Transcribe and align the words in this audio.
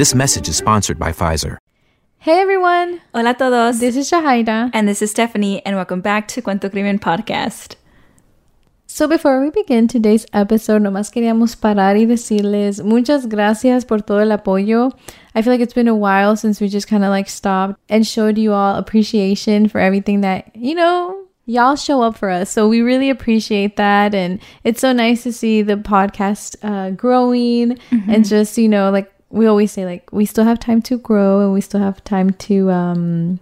This 0.00 0.14
message 0.14 0.48
is 0.48 0.56
sponsored 0.56 0.98
by 0.98 1.12
Pfizer. 1.12 1.58
Hey 2.20 2.40
everyone! 2.40 3.02
Hola 3.14 3.32
a 3.32 3.34
todos. 3.34 3.80
This 3.80 3.96
is 3.96 4.10
Shahaira. 4.10 4.70
and 4.72 4.88
this 4.88 5.02
is 5.02 5.10
Stephanie, 5.10 5.60
and 5.66 5.76
welcome 5.76 6.00
back 6.00 6.26
to 6.28 6.40
Cuento 6.40 6.70
Crimen 6.70 6.98
Podcast. 6.98 7.76
So 8.86 9.06
before 9.06 9.42
we 9.42 9.50
begin 9.50 9.88
today's 9.88 10.24
episode, 10.32 10.80
nomás 10.80 11.12
queríamos 11.12 11.54
parar 11.54 11.98
y 11.98 12.06
decirles 12.06 12.82
muchas 12.82 13.26
gracias 13.26 13.84
por 13.84 13.98
todo 13.98 14.20
el 14.20 14.30
apoyo. 14.30 14.90
I 15.34 15.42
feel 15.42 15.52
like 15.52 15.60
it's 15.60 15.74
been 15.74 15.86
a 15.86 15.94
while 15.94 16.34
since 16.34 16.62
we 16.62 16.68
just 16.68 16.88
kind 16.88 17.04
of 17.04 17.10
like 17.10 17.28
stopped 17.28 17.78
and 17.90 18.06
showed 18.06 18.38
you 18.38 18.54
all 18.54 18.76
appreciation 18.76 19.68
for 19.68 19.80
everything 19.80 20.22
that, 20.22 20.56
you 20.56 20.74
know, 20.74 21.26
y'all 21.44 21.76
show 21.76 22.00
up 22.00 22.16
for 22.16 22.30
us. 22.30 22.48
So 22.48 22.70
we 22.70 22.80
really 22.80 23.10
appreciate 23.10 23.76
that. 23.76 24.14
And 24.14 24.40
it's 24.64 24.80
so 24.80 24.94
nice 24.94 25.24
to 25.24 25.32
see 25.34 25.60
the 25.60 25.76
podcast 25.76 26.56
uh, 26.62 26.88
growing 26.92 27.78
and 28.08 28.26
just, 28.26 28.56
you 28.56 28.66
know, 28.66 28.90
like 28.90 29.12
we 29.30 29.46
always 29.46 29.72
say, 29.72 29.84
like, 29.84 30.12
we 30.12 30.26
still 30.26 30.44
have 30.44 30.58
time 30.58 30.82
to 30.82 30.98
grow 30.98 31.40
and 31.40 31.52
we 31.52 31.60
still 31.60 31.80
have 31.80 32.02
time 32.04 32.30
to, 32.34 32.70
um, 32.70 33.38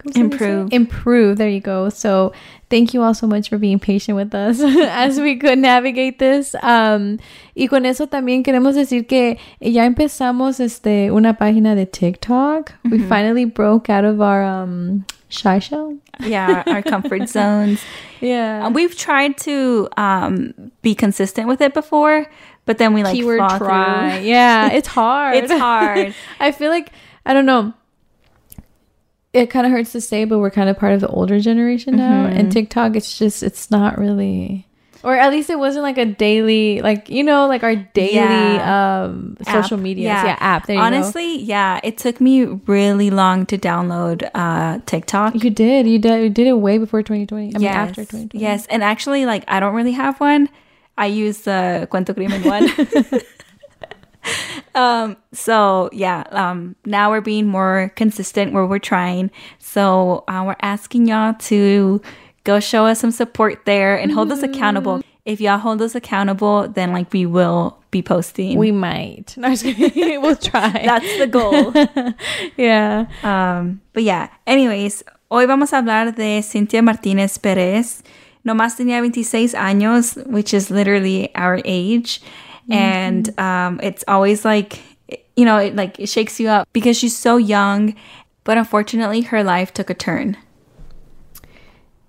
¿cómo 0.00 0.12
se 0.12 0.20
dice? 0.20 0.20
Improve. 0.20 0.72
Improve. 0.72 1.38
There 1.38 1.48
you 1.48 1.60
go. 1.60 1.88
So 1.88 2.32
thank 2.68 2.92
you 2.92 3.02
all 3.02 3.14
so 3.14 3.26
much 3.26 3.48
for 3.48 3.56
being 3.56 3.78
patient 3.78 4.16
with 4.16 4.34
us 4.34 4.60
as 4.62 5.20
we 5.20 5.36
could 5.36 5.58
navigate 5.58 6.18
this. 6.18 6.54
Um, 6.62 7.18
y 7.56 7.68
con 7.68 7.86
eso 7.86 8.06
también 8.06 8.42
queremos 8.42 8.74
decir 8.74 9.06
que 9.06 9.38
ya 9.60 9.84
empezamos 9.84 10.58
este 10.60 11.10
una 11.10 11.34
página 11.34 11.74
de 11.76 11.86
TikTok. 11.86 12.72
We 12.90 12.98
finally 12.98 13.44
broke 13.44 13.88
out 13.88 14.04
of 14.04 14.20
our 14.20 14.42
um 14.42 15.04
shy 15.28 15.58
shell. 15.58 15.96
Yeah, 16.20 16.62
our 16.66 16.82
comfort 16.94 17.28
zones. 17.28 17.80
Yeah. 18.20 18.66
Uh, 18.66 18.70
We've 18.70 18.96
tried 18.96 19.36
to 19.38 19.88
um, 19.96 20.54
be 20.82 20.94
consistent 20.94 21.48
with 21.48 21.60
it 21.60 21.74
before, 21.74 22.26
but 22.66 22.78
then 22.78 22.94
we 22.94 23.02
like 23.02 23.14
Keyword 23.14 23.38
try. 23.58 24.18
through. 24.18 24.26
Yeah, 24.28 24.70
it's 24.72 24.88
hard. 24.88 25.36
It's 25.36 25.52
hard. 25.52 26.14
I 26.40 26.52
feel 26.52 26.70
like 26.70 26.90
I 27.26 27.32
don't 27.34 27.46
know. 27.46 27.74
It 29.32 29.50
kind 29.50 29.66
of 29.66 29.72
hurts 29.72 29.90
to 29.92 30.00
say, 30.00 30.24
but 30.24 30.38
we're 30.38 30.50
kind 30.50 30.68
of 30.68 30.78
part 30.78 30.92
of 30.92 31.00
the 31.00 31.08
older 31.08 31.40
generation 31.40 31.96
now. 31.96 32.26
Mm-hmm. 32.26 32.38
And 32.38 32.52
TikTok, 32.52 32.94
it's 32.94 33.18
just, 33.18 33.42
it's 33.42 33.68
not 33.68 33.98
really, 33.98 34.68
or 35.02 35.16
at 35.16 35.32
least 35.32 35.50
it 35.50 35.58
wasn't 35.58 35.82
like 35.82 35.98
a 35.98 36.04
daily, 36.04 36.80
like 36.82 37.10
you 37.10 37.24
know, 37.24 37.48
like 37.48 37.64
our 37.64 37.74
daily 37.74 38.14
Yeah. 38.14 39.02
um 39.06 39.36
social 39.42 39.76
media, 39.76 40.04
yeah. 40.04 40.36
app. 40.38 40.66
There 40.66 40.76
you 40.76 40.82
Honestly, 40.82 41.40
yeah, 41.42 41.80
it 41.82 41.98
took 41.98 42.20
me 42.20 42.44
really 42.44 43.10
long 43.10 43.44
to 43.46 43.58
download 43.58 44.30
uh, 44.34 44.78
TikTok. 44.86 45.42
you 45.42 45.50
did, 45.50 45.88
you 45.88 45.98
did, 45.98 46.22
you 46.22 46.30
did 46.30 46.46
it 46.46 46.52
way 46.54 46.78
before 46.78 47.02
2020. 47.02 47.56
I 47.56 47.58
mean, 47.58 47.66
after 47.68 48.02
2020. 48.02 48.38
Yes, 48.38 48.66
and 48.70 48.84
actually, 48.84 49.26
like 49.26 49.42
I 49.48 49.58
don't 49.58 49.74
really 49.74 49.92
have 49.92 50.20
one. 50.20 50.48
I 50.96 51.06
use 51.06 51.42
the 51.42 51.88
Cuento 51.90 52.14
Crimen 52.14 52.42
one. 52.44 52.70
um. 54.74 55.16
So 55.32 55.90
yeah. 55.92 56.24
Um. 56.30 56.76
Now 56.84 57.10
we're 57.10 57.20
being 57.20 57.46
more 57.46 57.92
consistent 57.96 58.52
where 58.52 58.66
we're 58.66 58.78
trying. 58.78 59.30
So 59.58 60.24
uh, 60.28 60.44
we're 60.46 60.56
asking 60.60 61.06
y'all 61.06 61.34
to 61.34 62.00
go 62.44 62.60
show 62.60 62.86
us 62.86 63.00
some 63.00 63.10
support 63.10 63.64
there 63.64 63.96
and 63.96 64.12
hold 64.12 64.30
us 64.30 64.42
accountable. 64.42 65.02
If 65.24 65.40
y'all 65.40 65.58
hold 65.58 65.80
us 65.80 65.94
accountable, 65.94 66.68
then 66.68 66.92
like 66.92 67.12
we 67.12 67.24
will 67.24 67.78
be 67.90 68.02
posting. 68.02 68.58
We 68.58 68.72
might. 68.72 69.34
No, 69.38 69.48
I'm 69.48 69.56
just 69.56 69.64
we'll 69.96 70.36
try. 70.36 70.70
That's 70.84 71.18
the 71.18 71.26
goal. 71.26 71.72
yeah. 72.56 73.06
Um, 73.22 73.80
but 73.94 74.02
yeah, 74.02 74.28
anyways, 74.46 75.02
hoy 75.30 75.46
vamos 75.46 75.72
a 75.72 75.76
hablar 75.76 76.14
de 76.14 76.42
Cynthia 76.42 76.82
Martínez 76.82 77.38
Pérez. 77.38 78.02
Nomás 78.44 78.76
tenía 78.76 79.00
26 79.00 79.54
años, 79.54 80.16
which 80.26 80.52
is 80.52 80.70
literally 80.70 81.34
our 81.34 81.60
age. 81.64 82.20
And 82.70 83.38
um, 83.38 83.78
it's 83.82 84.04
always 84.08 84.44
like, 84.44 84.80
you 85.36 85.44
know, 85.44 85.58
it 85.58 85.76
like 85.76 85.98
it 85.98 86.08
shakes 86.08 86.40
you 86.40 86.48
up 86.48 86.68
because 86.72 86.96
she's 86.96 87.16
so 87.16 87.36
young. 87.36 87.94
But 88.44 88.58
unfortunately, 88.58 89.22
her 89.22 89.42
life 89.42 89.72
took 89.72 89.90
a 89.90 89.94
turn. 89.94 90.36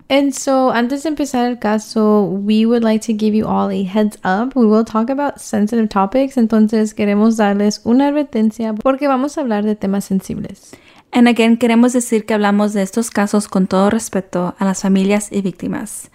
And 0.08 0.32
so, 0.32 0.70
antes 0.70 1.02
de 1.02 1.10
empezar 1.10 1.48
el 1.48 1.56
caso, 1.56 2.22
we 2.22 2.64
would 2.64 2.84
like 2.84 3.02
to 3.02 3.12
give 3.12 3.34
you 3.34 3.44
all 3.44 3.70
a 3.70 3.82
heads 3.82 4.16
up. 4.22 4.54
We 4.54 4.64
will 4.64 4.84
talk 4.84 5.10
about 5.10 5.40
sensitive 5.40 5.88
topics, 5.88 6.36
entonces 6.36 6.94
queremos 6.94 7.38
darles 7.38 7.80
una 7.84 8.06
advertencia 8.08 8.72
porque 8.72 9.08
vamos 9.08 9.36
a 9.36 9.40
hablar 9.40 9.64
de 9.64 9.74
temas 9.74 10.04
sensibles. 10.04 10.76
And 11.12 11.28
again, 11.28 11.56
queremos 11.56 11.92
decir 11.92 12.26
que 12.26 12.34
hablamos 12.34 12.72
de 12.72 12.82
estos 12.82 13.10
casos 13.10 13.48
con 13.48 13.66
todo 13.66 13.90
respeto 13.90 14.54
a 14.58 14.64
las 14.64 14.82
familias 14.82 15.32
y 15.32 15.40
víctimas. 15.40 16.10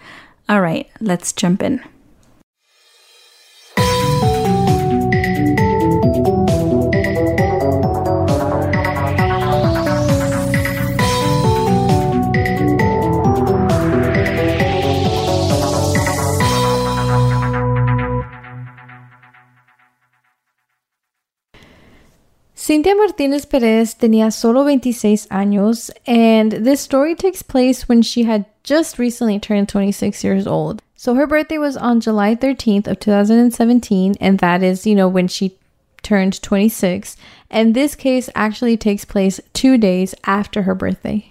All 0.48 0.62
right, 0.62 0.86
let's 1.00 1.34
jump 1.34 1.62
in. 1.62 1.91
Cynthia 22.72 22.94
Martinez 22.94 23.44
Perez 23.44 23.94
tenía 23.94 24.32
solo 24.32 24.62
26 24.62 25.26
años, 25.26 25.90
and 26.06 26.52
this 26.52 26.80
story 26.80 27.14
takes 27.14 27.42
place 27.42 27.86
when 27.86 28.00
she 28.00 28.22
had 28.22 28.46
just 28.64 28.98
recently 28.98 29.38
turned 29.38 29.68
26 29.68 30.24
years 30.24 30.46
old. 30.46 30.80
So 30.96 31.14
her 31.14 31.26
birthday 31.26 31.58
was 31.58 31.76
on 31.76 32.00
July 32.00 32.34
13th 32.34 32.86
of 32.86 32.98
2017, 32.98 34.14
and 34.22 34.38
that 34.38 34.62
is, 34.62 34.86
you 34.86 34.94
know, 34.94 35.06
when 35.06 35.28
she 35.28 35.58
turned 36.02 36.40
26. 36.40 37.14
And 37.50 37.74
this 37.74 37.94
case 37.94 38.30
actually 38.34 38.78
takes 38.78 39.04
place 39.04 39.38
two 39.52 39.76
days 39.76 40.14
after 40.24 40.62
her 40.62 40.74
birthday. 40.74 41.30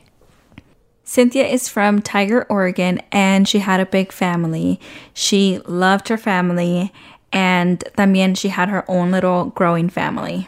Cynthia 1.04 1.48
is 1.48 1.68
from 1.68 2.04
Tigard, 2.04 2.46
Oregon, 2.50 3.02
and 3.12 3.48
she 3.48 3.58
had 3.58 3.80
a 3.80 3.88
big 3.88 4.12
family. 4.12 4.80
She 5.12 5.60
loved 5.66 6.10
her 6.10 6.20
family, 6.20 6.94
and 7.34 7.84
también 7.98 8.38
she 8.38 8.50
had 8.50 8.70
her 8.70 8.86
own 8.88 9.10
little 9.10 9.46
growing 9.46 9.90
family. 9.90 10.48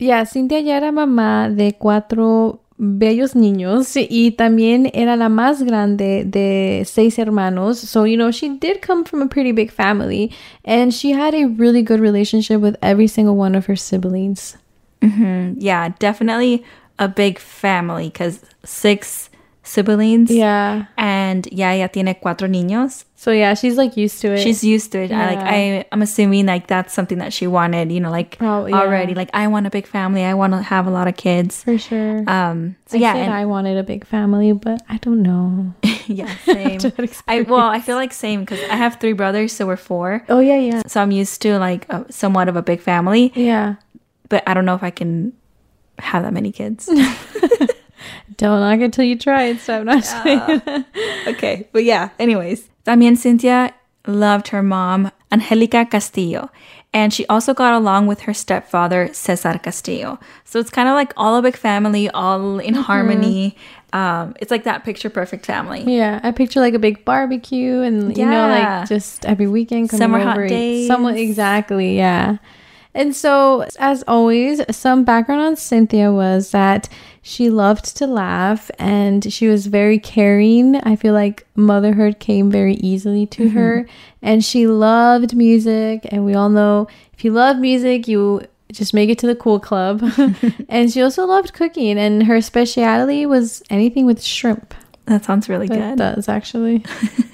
Yeah, 0.00 0.24
Cynthia 0.24 0.60
ya 0.60 0.78
era 0.78 0.92
mamá 0.92 1.50
de 1.50 1.74
cuatro 1.74 2.62
bellos 2.78 3.36
niños 3.36 3.94
y 3.96 4.30
también 4.30 4.90
era 4.94 5.14
la 5.14 5.28
más 5.28 5.62
grande 5.62 6.24
de 6.24 6.84
seis 6.86 7.18
hermanos. 7.18 7.78
So, 7.78 8.04
you 8.04 8.16
know, 8.16 8.30
she 8.30 8.48
did 8.48 8.80
come 8.80 9.04
from 9.04 9.20
a 9.20 9.26
pretty 9.26 9.52
big 9.52 9.70
family 9.70 10.32
and 10.64 10.94
she 10.94 11.12
had 11.12 11.34
a 11.34 11.44
really 11.44 11.82
good 11.82 12.00
relationship 12.00 12.62
with 12.62 12.76
every 12.80 13.06
single 13.06 13.36
one 13.36 13.54
of 13.54 13.66
her 13.66 13.76
siblings. 13.76 14.56
Mm-hmm. 15.02 15.60
Yeah, 15.60 15.90
definitely 15.98 16.64
a 16.98 17.06
big 17.06 17.38
family 17.38 18.08
because 18.08 18.40
six 18.64 19.29
siblings. 19.62 20.30
Yeah. 20.30 20.86
And 20.96 21.46
yeah, 21.52 21.72
ella 21.72 21.88
tiene 21.88 22.14
cuatro 22.20 22.48
niños. 22.48 23.04
So, 23.16 23.32
yeah, 23.32 23.52
she's 23.52 23.76
like 23.76 23.98
used 23.98 24.22
to 24.22 24.32
it. 24.32 24.40
She's 24.40 24.64
used 24.64 24.92
to 24.92 24.98
it. 25.02 25.12
I, 25.12 25.34
like 25.34 25.38
I, 25.44 25.84
I'm 25.92 26.00
assuming 26.00 26.46
like 26.46 26.68
that's 26.68 26.94
something 26.94 27.18
that 27.18 27.34
she 27.34 27.46
wanted. 27.46 27.92
You 27.92 28.00
know, 28.00 28.10
like 28.10 28.38
Probably, 28.38 28.70
yeah. 28.72 28.78
already. 28.80 29.14
Like 29.14 29.28
I 29.34 29.46
want 29.48 29.66
a 29.66 29.70
big 29.70 29.86
family. 29.86 30.24
I 30.24 30.32
want 30.32 30.54
to 30.54 30.62
have 30.62 30.86
a 30.86 30.90
lot 30.90 31.06
of 31.06 31.16
kids. 31.16 31.62
for 31.62 31.76
sure. 31.76 32.24
Um. 32.28 32.76
So 32.86 32.96
I 32.96 33.00
yeah. 33.00 33.14
and- 33.16 33.32
I 33.34 33.44
wanted 33.44 33.76
a 33.76 33.82
big 33.82 34.06
family, 34.06 34.52
but 34.52 34.80
I 34.88 34.96
don't 34.98 35.20
know. 35.22 35.74
yeah. 36.06 36.34
Same. 36.46 36.80
I 37.28 37.42
well, 37.42 37.68
I 37.68 37.80
feel 37.80 37.96
like 37.96 38.12
same 38.14 38.40
because 38.40 38.60
I 38.70 38.76
have 38.76 38.98
three 39.00 39.12
brothers, 39.12 39.52
so 39.52 39.66
we're 39.66 39.76
four. 39.76 40.24
Oh, 40.30 40.40
yeah, 40.40 40.56
yeah. 40.58 40.82
So 40.86 41.02
I'm 41.02 41.10
used 41.10 41.42
to 41.42 41.58
like 41.58 41.86
a, 41.90 42.10
somewhat 42.10 42.48
of 42.48 42.56
a 42.56 42.62
big 42.62 42.80
family, 42.80 43.32
Yeah. 43.34 43.74
but 44.30 44.42
I 44.46 44.54
don't 44.54 44.64
know 44.64 44.74
if 44.74 44.82
I 44.82 44.90
can 44.90 45.34
have 45.98 46.22
that 46.22 46.32
many 46.32 46.50
kids. 46.52 46.88
Don't 48.36 48.60
knock 48.60 48.80
it 48.80 48.92
till 48.92 49.04
you 49.04 49.16
try 49.16 49.44
it. 49.44 49.60
So 49.60 49.80
I'm 49.80 49.86
not 49.86 50.04
saying. 50.04 50.62
okay, 51.28 51.68
but 51.72 51.84
yeah. 51.84 52.10
Anyways, 52.18 52.68
también 52.84 53.16
Cynthia 53.16 53.72
loved 54.06 54.48
her 54.48 54.62
mom, 54.62 55.10
Angelica 55.30 55.84
Castillo, 55.84 56.50
and 56.92 57.12
she 57.12 57.26
also 57.26 57.54
got 57.54 57.74
along 57.74 58.06
with 58.06 58.20
her 58.22 58.34
stepfather, 58.34 59.12
Cesar 59.12 59.58
Castillo. 59.58 60.18
So 60.44 60.58
it's 60.58 60.70
kind 60.70 60.88
of 60.88 60.94
like 60.94 61.12
all 61.16 61.36
a 61.36 61.42
big 61.42 61.56
family, 61.56 62.08
all 62.10 62.58
in 62.58 62.74
harmony. 62.74 63.56
Um, 63.92 64.34
it's 64.40 64.50
like 64.50 64.64
that 64.64 64.84
picture 64.84 65.10
perfect 65.10 65.46
family. 65.46 65.82
Yeah, 65.82 66.20
I 66.22 66.30
picture 66.30 66.60
like 66.60 66.74
a 66.74 66.78
big 66.78 67.04
barbecue 67.04 67.80
and 67.80 68.16
you 68.16 68.26
know 68.26 68.48
like 68.48 68.88
just 68.88 69.24
every 69.26 69.46
weekend 69.46 69.90
coming 69.90 70.00
Summer 70.00 70.20
hot 70.20 70.48
days. 70.48 70.86
Somewhat 70.86 71.16
exactly, 71.16 71.96
yeah. 71.96 72.38
And 72.94 73.14
so, 73.14 73.66
as 73.78 74.02
always, 74.08 74.60
some 74.74 75.04
background 75.04 75.42
on 75.42 75.56
Cynthia 75.56 76.12
was 76.12 76.50
that 76.50 76.88
she 77.22 77.50
loved 77.50 77.96
to 77.98 78.06
laugh 78.06 78.70
and 78.78 79.32
she 79.32 79.46
was 79.46 79.66
very 79.66 79.98
caring. 79.98 80.76
I 80.76 80.96
feel 80.96 81.14
like 81.14 81.46
motherhood 81.54 82.18
came 82.18 82.50
very 82.50 82.74
easily 82.74 83.26
to 83.26 83.44
mm-hmm. 83.44 83.56
her. 83.56 83.86
And 84.22 84.44
she 84.44 84.66
loved 84.66 85.36
music. 85.36 86.06
And 86.10 86.24
we 86.24 86.34
all 86.34 86.48
know 86.48 86.88
if 87.12 87.24
you 87.24 87.32
love 87.32 87.58
music, 87.58 88.08
you 88.08 88.42
just 88.72 88.94
make 88.94 89.10
it 89.10 89.18
to 89.20 89.26
the 89.26 89.36
cool 89.36 89.60
club. 89.60 90.02
and 90.68 90.90
she 90.90 91.02
also 91.02 91.26
loved 91.26 91.52
cooking. 91.52 91.98
And 91.98 92.24
her 92.24 92.40
specialty 92.40 93.26
was 93.26 93.62
anything 93.70 94.06
with 94.06 94.22
shrimp. 94.22 94.74
That 95.06 95.24
sounds 95.24 95.48
really 95.48 95.68
that 95.68 95.96
good. 95.96 95.98
does, 95.98 96.28
actually. 96.28 96.84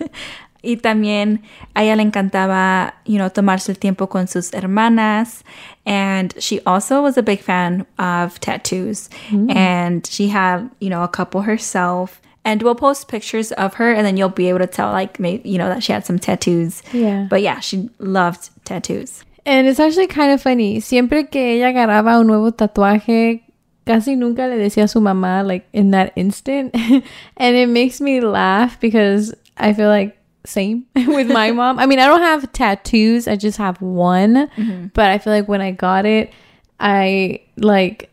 Y 0.67 0.77
también 0.77 1.43
a 1.75 1.85
ella 1.85 1.95
le 1.95 2.03
encantaba, 2.03 2.95
you 3.05 3.19
know, 3.19 3.31
tomarse 3.31 3.71
el 3.71 3.79
tiempo 3.79 4.09
con 4.09 4.27
sus 4.27 4.51
hermanas. 4.51 5.45
And 5.87 6.35
she 6.41 6.61
also 6.67 7.01
was 7.01 7.17
a 7.17 7.23
big 7.23 7.41
fan 7.41 7.87
of 7.99 8.41
tattoos. 8.41 9.09
Mm. 9.31 9.55
And 9.55 10.07
she 10.07 10.29
had, 10.29 10.69
you 10.81 10.91
know, 10.91 11.05
a 11.05 11.09
couple 11.09 11.43
herself. 11.43 12.21
And 12.45 12.63
we'll 12.63 12.75
post 12.75 13.09
pictures 13.09 13.53
of 13.53 13.75
her 13.75 13.93
and 13.93 14.05
then 14.05 14.17
you'll 14.17 14.29
be 14.29 14.49
able 14.49 14.59
to 14.61 14.67
tell, 14.67 14.91
like, 14.91 15.21
maybe, 15.21 15.49
you 15.49 15.59
know, 15.59 15.69
that 15.69 15.83
she 15.83 15.93
had 15.93 16.05
some 16.05 16.19
tattoos. 16.19 16.83
Yeah. 16.93 17.27
But 17.31 17.43
yeah, 17.43 17.61
she 17.61 17.89
loved 17.99 18.51
tattoos. 18.65 19.25
And 19.45 19.69
it's 19.69 19.79
actually 19.79 20.09
kind 20.09 20.33
of 20.33 20.43
funny. 20.43 20.81
Siempre 20.81 21.25
que 21.31 21.41
ella 21.41 21.73
agarraba 21.73 22.19
un 22.19 22.27
nuevo 22.27 22.51
tatuaje, 22.51 23.43
casi 23.87 24.17
nunca 24.17 24.49
le 24.49 24.57
decía 24.57 24.85
a 24.85 24.89
su 24.89 25.01
mamá, 25.01 25.47
like, 25.47 25.69
in 25.73 25.93
that 25.93 26.13
instant. 26.17 26.75
and 27.37 27.57
it 27.57 27.69
makes 27.69 28.01
me 28.01 28.21
laugh 28.21 28.81
because 28.81 29.33
I 29.57 29.73
feel 29.73 29.89
like 29.89 30.16
same 30.47 30.87
with 30.95 31.31
my 31.31 31.53
mom. 31.53 31.79
I 31.79 31.87
mean, 31.87 31.99
I 31.99 32.07
don't 32.07 32.21
have 32.21 32.51
tattoos. 32.53 33.29
I 33.29 33.37
just 33.37 33.59
have 33.59 33.81
one. 33.81 34.49
Mm-hmm. 34.57 34.87
But 34.95 35.11
I 35.11 35.19
feel 35.19 35.33
like 35.33 35.49
when 35.49 35.61
I 35.61 35.71
got 35.71 36.07
it, 36.07 36.33
I 36.81 37.41
like 37.57 38.11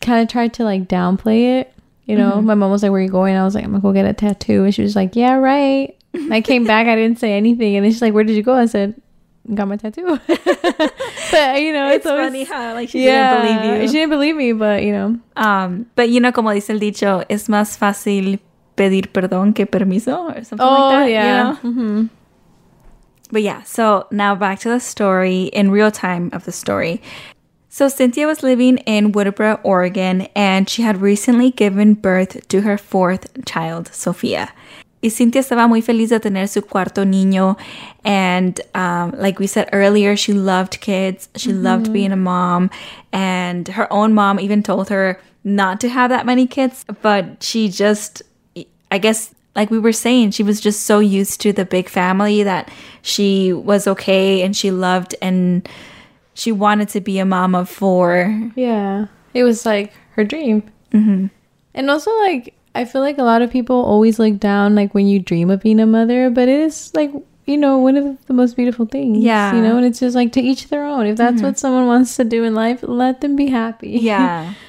kind 0.00 0.22
of 0.22 0.28
tried 0.28 0.54
to 0.54 0.64
like 0.64 0.88
downplay 0.88 1.60
it. 1.60 1.72
You 2.04 2.16
know, 2.16 2.32
mm-hmm. 2.32 2.46
my 2.46 2.54
mom 2.54 2.70
was 2.70 2.82
like, 2.82 2.90
"Where 2.90 3.00
are 3.00 3.04
you 3.04 3.10
going?" 3.10 3.36
I 3.36 3.44
was 3.44 3.54
like, 3.54 3.64
"I'm 3.64 3.70
gonna 3.70 3.82
go 3.82 3.92
get 3.92 4.04
a 4.04 4.12
tattoo," 4.12 4.64
and 4.64 4.74
she 4.74 4.82
was 4.82 4.96
like, 4.96 5.14
"Yeah, 5.14 5.34
right." 5.34 5.96
I 6.30 6.40
came 6.40 6.64
back. 6.64 6.88
I 6.88 6.96
didn't 6.96 7.20
say 7.20 7.34
anything, 7.34 7.76
and 7.76 7.84
then 7.84 7.92
she's 7.92 8.02
like, 8.02 8.14
"Where 8.14 8.24
did 8.24 8.34
you 8.34 8.42
go?" 8.42 8.54
I 8.54 8.66
said, 8.66 9.00
"Got 9.54 9.68
my 9.68 9.76
tattoo." 9.76 10.18
but 10.26 11.62
you 11.62 11.72
know, 11.72 11.86
it's, 11.88 11.98
it's 11.98 12.06
always, 12.06 12.26
funny 12.26 12.44
how 12.44 12.74
like 12.74 12.88
she 12.88 13.04
yeah, 13.04 13.42
didn't 13.42 13.62
believe 13.62 13.82
you. 13.82 13.88
She 13.88 13.92
didn't 13.92 14.10
believe 14.10 14.34
me, 14.34 14.52
but 14.52 14.82
you 14.82 14.92
know. 14.92 15.20
Um, 15.36 15.86
but 15.94 16.08
you 16.08 16.18
know, 16.18 16.32
como 16.32 16.50
dice 16.50 16.70
el 16.70 16.80
dicho, 16.80 17.22
es 17.28 17.48
más 17.48 17.78
fácil 17.78 18.40
pedir 18.80 19.12
perdón 19.12 19.54
que 19.54 19.66
permiso 19.66 20.28
or 20.28 20.42
something 20.42 20.66
oh, 20.66 20.88
like 20.88 20.90
that. 20.90 21.10
Yeah. 21.10 21.22
You 21.22 21.44
know? 21.44 21.58
mm-hmm. 21.62 22.06
But 23.30 23.42
yeah, 23.42 23.62
so 23.62 24.06
now 24.10 24.34
back 24.34 24.58
to 24.60 24.70
the 24.70 24.80
story 24.80 25.44
in 25.52 25.70
real 25.70 25.90
time 25.90 26.30
of 26.32 26.44
the 26.46 26.52
story. 26.52 27.02
So 27.68 27.88
Cynthia 27.88 28.26
was 28.26 28.42
living 28.42 28.78
in 28.78 29.12
Woodburn, 29.12 29.58
Oregon, 29.62 30.22
and 30.34 30.68
she 30.68 30.82
had 30.82 31.00
recently 31.00 31.52
given 31.52 31.94
birth 31.94 32.48
to 32.48 32.62
her 32.62 32.76
fourth 32.76 33.44
child, 33.44 33.88
Sofia. 33.92 34.52
Y 35.02 35.08
Cynthia 35.08 35.42
estaba 35.42 35.68
muy 35.68 35.80
feliz 35.80 36.08
de 36.08 36.18
tener 36.18 36.48
su 36.48 36.62
cuarto 36.62 37.04
niño. 37.04 37.56
And 38.04 38.60
um, 38.74 39.12
like 39.16 39.38
we 39.38 39.46
said 39.46 39.68
earlier, 39.72 40.16
she 40.16 40.32
loved 40.32 40.80
kids. 40.80 41.28
She 41.36 41.50
mm-hmm. 41.50 41.62
loved 41.62 41.92
being 41.92 42.12
a 42.12 42.16
mom. 42.16 42.70
And 43.12 43.68
her 43.68 43.90
own 43.92 44.14
mom 44.14 44.40
even 44.40 44.62
told 44.62 44.88
her 44.88 45.20
not 45.44 45.80
to 45.80 45.88
have 45.88 46.10
that 46.10 46.26
many 46.26 46.46
kids, 46.46 46.84
but 47.02 47.42
she 47.42 47.68
just 47.68 48.22
I 48.90 48.98
guess 48.98 49.34
like 49.56 49.70
we 49.70 49.78
were 49.78 49.92
saying, 49.92 50.30
she 50.30 50.42
was 50.42 50.60
just 50.60 50.84
so 50.84 51.00
used 51.00 51.40
to 51.42 51.52
the 51.52 51.64
big 51.64 51.88
family 51.88 52.42
that 52.42 52.70
she 53.02 53.52
was 53.52 53.86
okay 53.86 54.42
and 54.42 54.56
she 54.56 54.70
loved 54.70 55.14
and 55.20 55.68
she 56.34 56.52
wanted 56.52 56.88
to 56.90 57.00
be 57.00 57.18
a 57.18 57.24
mom 57.24 57.54
of 57.54 57.68
four. 57.68 58.52
Yeah. 58.54 59.06
It 59.34 59.44
was 59.44 59.66
like 59.66 59.92
her 60.12 60.24
dream. 60.24 60.62
Mm-hmm. 60.92 61.26
And 61.74 61.90
also, 61.90 62.10
like, 62.18 62.54
I 62.74 62.84
feel 62.84 63.00
like 63.00 63.18
a 63.18 63.22
lot 63.22 63.42
of 63.42 63.50
people 63.50 63.76
always 63.76 64.18
look 64.18 64.38
down, 64.38 64.74
like, 64.74 64.94
when 64.94 65.06
you 65.06 65.20
dream 65.20 65.50
of 65.50 65.60
being 65.60 65.78
a 65.78 65.86
mother, 65.86 66.30
but 66.30 66.48
it 66.48 66.60
is, 66.60 66.92
like, 66.94 67.12
you 67.46 67.56
know, 67.56 67.78
one 67.78 67.96
of 67.96 68.26
the 68.26 68.32
most 68.32 68.56
beautiful 68.56 68.86
things. 68.86 69.18
Yeah. 69.18 69.54
You 69.54 69.62
know, 69.62 69.76
and 69.76 69.86
it's 69.86 70.00
just 70.00 70.16
like 70.16 70.32
to 70.32 70.40
each 70.40 70.68
their 70.68 70.84
own. 70.84 71.06
If 71.06 71.16
that's 71.16 71.36
mm-hmm. 71.36 71.46
what 71.46 71.58
someone 71.58 71.86
wants 71.86 72.16
to 72.16 72.24
do 72.24 72.44
in 72.44 72.54
life, 72.54 72.82
let 72.82 73.20
them 73.20 73.36
be 73.36 73.48
happy. 73.48 73.90
Yeah. 73.90 74.54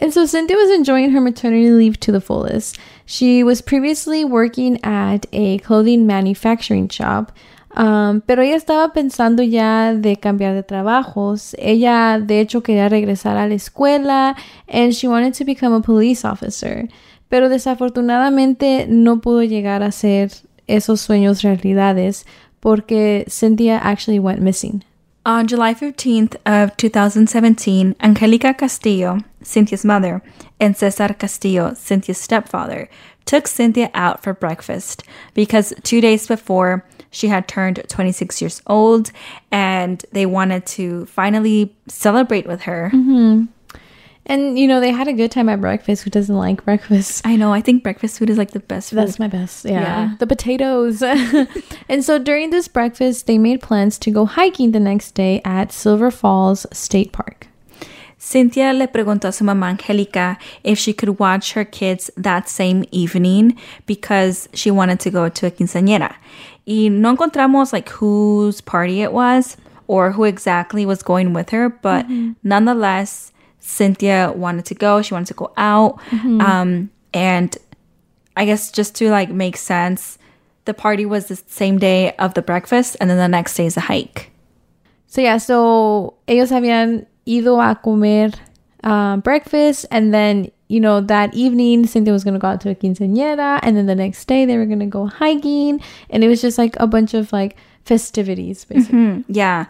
and 0.00 0.12
so 0.12 0.26
Cynthia 0.26 0.56
was 0.56 0.70
enjoying 0.70 1.10
her 1.10 1.20
maternity 1.20 1.70
leave 1.70 1.98
to 2.00 2.12
the 2.12 2.20
fullest. 2.20 2.78
She 3.04 3.42
was 3.42 3.62
previously 3.62 4.24
working 4.24 4.78
at 4.84 5.26
a 5.32 5.58
clothing 5.58 6.06
manufacturing 6.06 6.88
shop, 6.88 7.32
um, 7.76 8.22
pero 8.22 8.42
ella 8.42 8.56
estaba 8.56 8.92
pensando 8.92 9.42
ya 9.42 9.94
de 9.94 10.16
cambiar 10.16 10.54
de 10.54 10.62
trabajos. 10.62 11.54
Ella, 11.58 12.18
de 12.18 12.40
hecho, 12.40 12.62
quería 12.62 12.88
regresar 12.88 13.36
a 13.36 13.48
la 13.48 13.54
escuela 13.54 14.36
and 14.68 14.92
she 14.92 15.08
wanted 15.08 15.34
to 15.34 15.44
become 15.44 15.72
a 15.72 15.80
police 15.80 16.24
officer. 16.24 16.88
Pero 17.28 17.48
desafortunadamente 17.48 18.86
no 18.88 19.20
pudo 19.20 19.42
llegar 19.42 19.82
a 19.82 19.92
ser 19.92 20.30
esos 20.66 21.00
sueños 21.00 21.42
realidades 21.42 22.24
porque 22.60 23.24
Cynthia 23.28 23.78
actually 23.78 24.18
went 24.18 24.40
missing. 24.40 24.82
On 25.24 25.46
July 25.46 25.74
15th 25.74 26.36
of 26.46 26.76
2017, 26.76 27.96
Angelica 28.00 28.54
Castillo, 28.54 29.18
Cynthia's 29.42 29.84
mother, 29.84 30.22
and 30.60 30.76
Cesar 30.76 31.08
Castillo, 31.08 31.74
Cynthia's 31.74 32.18
stepfather, 32.18 32.88
took 33.24 33.46
Cynthia 33.46 33.90
out 33.94 34.22
for 34.22 34.32
breakfast 34.32 35.04
because 35.34 35.74
two 35.82 36.00
days 36.00 36.26
before 36.26 36.84
she 37.10 37.28
had 37.28 37.48
turned 37.48 37.82
26 37.88 38.40
years 38.40 38.62
old 38.66 39.12
and 39.50 40.04
they 40.12 40.26
wanted 40.26 40.66
to 40.66 41.06
finally 41.06 41.74
celebrate 41.88 42.46
with 42.46 42.62
her. 42.62 42.90
Mm-hmm. 42.92 43.44
And 44.26 44.58
you 44.58 44.66
know, 44.66 44.80
they 44.80 44.90
had 44.90 45.08
a 45.08 45.14
good 45.14 45.30
time 45.30 45.48
at 45.48 45.60
breakfast. 45.60 46.04
Who 46.04 46.10
doesn't 46.10 46.34
like 46.34 46.64
breakfast? 46.64 47.26
I 47.26 47.36
know. 47.36 47.52
I 47.52 47.62
think 47.62 47.82
breakfast 47.82 48.18
food 48.18 48.28
is 48.28 48.36
like 48.36 48.50
the 48.50 48.60
best 48.60 48.90
food. 48.90 48.96
That's 48.96 49.18
my 49.18 49.28
best. 49.28 49.64
Yeah. 49.64 49.80
yeah. 49.80 50.14
The 50.18 50.26
potatoes. 50.26 51.02
and 51.88 52.04
so 52.04 52.18
during 52.18 52.50
this 52.50 52.68
breakfast, 52.68 53.26
they 53.26 53.38
made 53.38 53.62
plans 53.62 53.98
to 54.00 54.10
go 54.10 54.26
hiking 54.26 54.72
the 54.72 54.80
next 54.80 55.12
day 55.12 55.40
at 55.44 55.72
Silver 55.72 56.10
Falls 56.10 56.66
State 56.72 57.12
Park. 57.12 57.48
Cynthia 58.18 58.72
le 58.72 58.88
preguntó 58.88 59.28
a 59.28 59.32
su 59.32 59.44
mamá 59.44 59.68
Angelica 59.68 60.38
if 60.64 60.78
she 60.78 60.92
could 60.92 61.18
watch 61.18 61.52
her 61.52 61.64
kids 61.64 62.10
that 62.16 62.48
same 62.48 62.84
evening 62.90 63.56
because 63.86 64.48
she 64.52 64.70
wanted 64.70 64.98
to 65.00 65.10
go 65.10 65.28
to 65.28 65.46
a 65.46 65.50
quinceañera. 65.50 66.16
Y 66.66 66.88
no 66.88 67.14
encontramos 67.14 67.72
like 67.72 67.88
whose 67.88 68.60
party 68.60 69.02
it 69.02 69.12
was 69.12 69.56
or 69.86 70.12
who 70.12 70.24
exactly 70.24 70.84
was 70.84 71.02
going 71.02 71.32
with 71.32 71.50
her, 71.50 71.68
but 71.68 72.04
mm-hmm. 72.04 72.32
nonetheless, 72.42 73.32
Cynthia 73.60 74.32
wanted 74.34 74.64
to 74.66 74.74
go. 74.74 75.00
She 75.00 75.14
wanted 75.14 75.28
to 75.28 75.34
go 75.34 75.52
out. 75.56 75.98
Mm-hmm. 76.10 76.40
Um, 76.40 76.90
and 77.14 77.56
I 78.36 78.44
guess 78.44 78.70
just 78.70 78.94
to 78.96 79.10
like 79.10 79.30
make 79.30 79.56
sense, 79.56 80.18
the 80.64 80.74
party 80.74 81.06
was 81.06 81.26
the 81.26 81.36
same 81.36 81.78
day 81.78 82.12
of 82.16 82.34
the 82.34 82.42
breakfast, 82.42 82.96
and 83.00 83.08
then 83.08 83.16
the 83.16 83.28
next 83.28 83.54
day 83.56 83.66
is 83.66 83.76
a 83.76 83.80
hike. 83.80 84.30
So 85.06 85.22
yeah, 85.22 85.38
so 85.38 86.14
ellos 86.28 86.50
habían 86.50 87.06
ido 87.28 87.60
a 87.60 87.74
comer 87.74 88.30
uh, 88.84 89.18
breakfast, 89.18 89.86
and 89.90 90.14
then 90.14 90.50
you 90.68 90.80
know 90.80 91.00
that 91.00 91.34
evening 91.34 91.86
Cynthia 91.86 92.12
was 92.12 92.24
gonna 92.24 92.38
go 92.38 92.48
out 92.48 92.60
to 92.62 92.70
a 92.70 92.74
quinceañera, 92.74 93.60
and 93.62 93.76
then 93.76 93.86
the 93.86 93.94
next 93.94 94.24
day 94.26 94.44
they 94.44 94.56
were 94.56 94.66
gonna 94.66 94.86
go 94.86 95.06
hiking, 95.06 95.80
and 96.10 96.24
it 96.24 96.28
was 96.28 96.40
just 96.40 96.58
like 96.58 96.76
a 96.78 96.86
bunch 96.86 97.14
of 97.14 97.32
like 97.32 97.56
festivities, 97.84 98.64
basically. 98.64 98.98
Mm-hmm. 98.98 99.32
Yeah. 99.32 99.66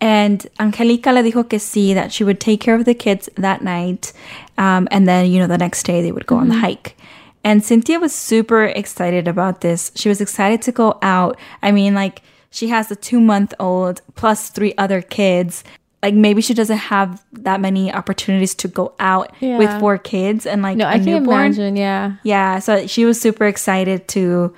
And 0.00 0.46
Angelica 0.58 1.12
le 1.12 1.22
dijo 1.22 1.48
que 1.48 1.58
sí, 1.58 1.94
that 1.94 2.12
she 2.12 2.24
would 2.24 2.40
take 2.40 2.60
care 2.60 2.74
of 2.74 2.84
the 2.84 2.94
kids 2.94 3.30
that 3.36 3.62
night. 3.62 4.12
Um, 4.58 4.86
and 4.90 5.08
then, 5.08 5.30
you 5.30 5.38
know, 5.38 5.46
the 5.46 5.56
next 5.56 5.84
day 5.84 6.02
they 6.02 6.12
would 6.12 6.26
go 6.26 6.34
mm-hmm. 6.34 6.42
on 6.42 6.48
the 6.48 6.54
mm-hmm. 6.56 6.64
hike. 6.64 6.96
And 7.42 7.64
Cynthia 7.64 8.00
was 8.00 8.14
super 8.14 8.64
excited 8.64 9.28
about 9.28 9.60
this. 9.60 9.92
She 9.94 10.08
was 10.08 10.20
excited 10.20 10.62
to 10.62 10.72
go 10.72 10.98
out. 11.00 11.38
I 11.62 11.72
mean, 11.72 11.94
like, 11.94 12.22
she 12.50 12.68
has 12.68 12.90
a 12.90 12.96
two 12.96 13.20
month 13.20 13.54
old 13.58 14.02
plus 14.14 14.48
three 14.50 14.74
other 14.76 15.00
kids. 15.00 15.64
Like, 16.04 16.12
maybe 16.12 16.42
she 16.42 16.52
doesn't 16.52 16.76
have 16.76 17.24
that 17.32 17.62
many 17.62 17.90
opportunities 17.90 18.54
to 18.56 18.68
go 18.68 18.92
out 19.00 19.32
yeah. 19.40 19.56
with 19.56 19.70
four 19.80 19.96
kids 19.96 20.44
and 20.44 20.60
like 20.60 20.76
no, 20.76 20.84
I 20.84 20.98
can 20.98 21.06
newborn. 21.06 21.46
imagine, 21.46 21.76
yeah. 21.76 22.16
Yeah. 22.24 22.58
So 22.58 22.86
she 22.86 23.06
was 23.06 23.18
super 23.18 23.46
excited 23.46 24.06
to 24.08 24.54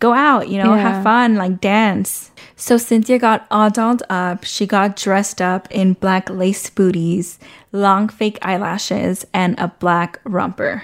go 0.00 0.12
out, 0.12 0.48
you 0.48 0.58
know, 0.58 0.74
yeah. 0.74 0.82
have 0.82 1.04
fun, 1.04 1.36
like 1.36 1.60
dance. 1.60 2.32
So 2.56 2.76
Cynthia 2.76 3.20
got 3.20 3.46
all 3.52 3.70
dolled 3.70 4.02
up. 4.10 4.42
She 4.42 4.66
got 4.66 4.96
dressed 4.96 5.40
up 5.40 5.68
in 5.70 5.92
black 5.92 6.28
lace 6.28 6.68
booties, 6.68 7.38
long 7.70 8.08
fake 8.08 8.40
eyelashes, 8.42 9.24
and 9.32 9.56
a 9.60 9.68
black 9.78 10.18
romper. 10.24 10.82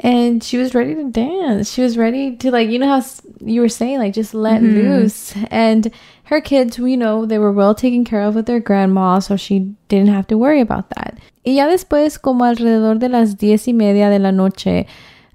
And 0.00 0.42
she 0.42 0.58
was 0.58 0.74
ready 0.74 0.96
to 0.96 1.08
dance. 1.08 1.70
She 1.70 1.82
was 1.82 1.96
ready 1.96 2.34
to, 2.38 2.50
like, 2.50 2.68
you 2.68 2.80
know 2.80 2.88
how 2.88 3.06
you 3.44 3.60
were 3.60 3.68
saying, 3.68 3.98
like, 3.98 4.14
just 4.14 4.34
let 4.34 4.60
mm-hmm. 4.60 4.74
loose. 4.74 5.36
And 5.48 5.92
her 6.24 6.40
kids, 6.40 6.78
we 6.78 6.96
know 6.96 7.26
they 7.26 7.38
were 7.38 7.52
well 7.52 7.74
taken 7.74 8.04
care 8.04 8.22
of 8.22 8.34
with 8.34 8.46
their 8.46 8.60
grandma, 8.60 9.18
so 9.18 9.36
she 9.36 9.74
didn't 9.88 10.08
have 10.08 10.26
to 10.28 10.38
worry 10.38 10.60
about 10.60 10.88
that. 10.90 11.18
Y 11.44 11.52
ya 11.52 11.66
después, 11.66 12.20
como 12.20 12.44
alrededor 12.44 12.98
de 12.98 13.08
las 13.08 13.36
diez 13.36 13.66
y 13.66 13.72
media 13.72 14.08
de 14.08 14.18
la 14.18 14.30
noche, 14.30 14.86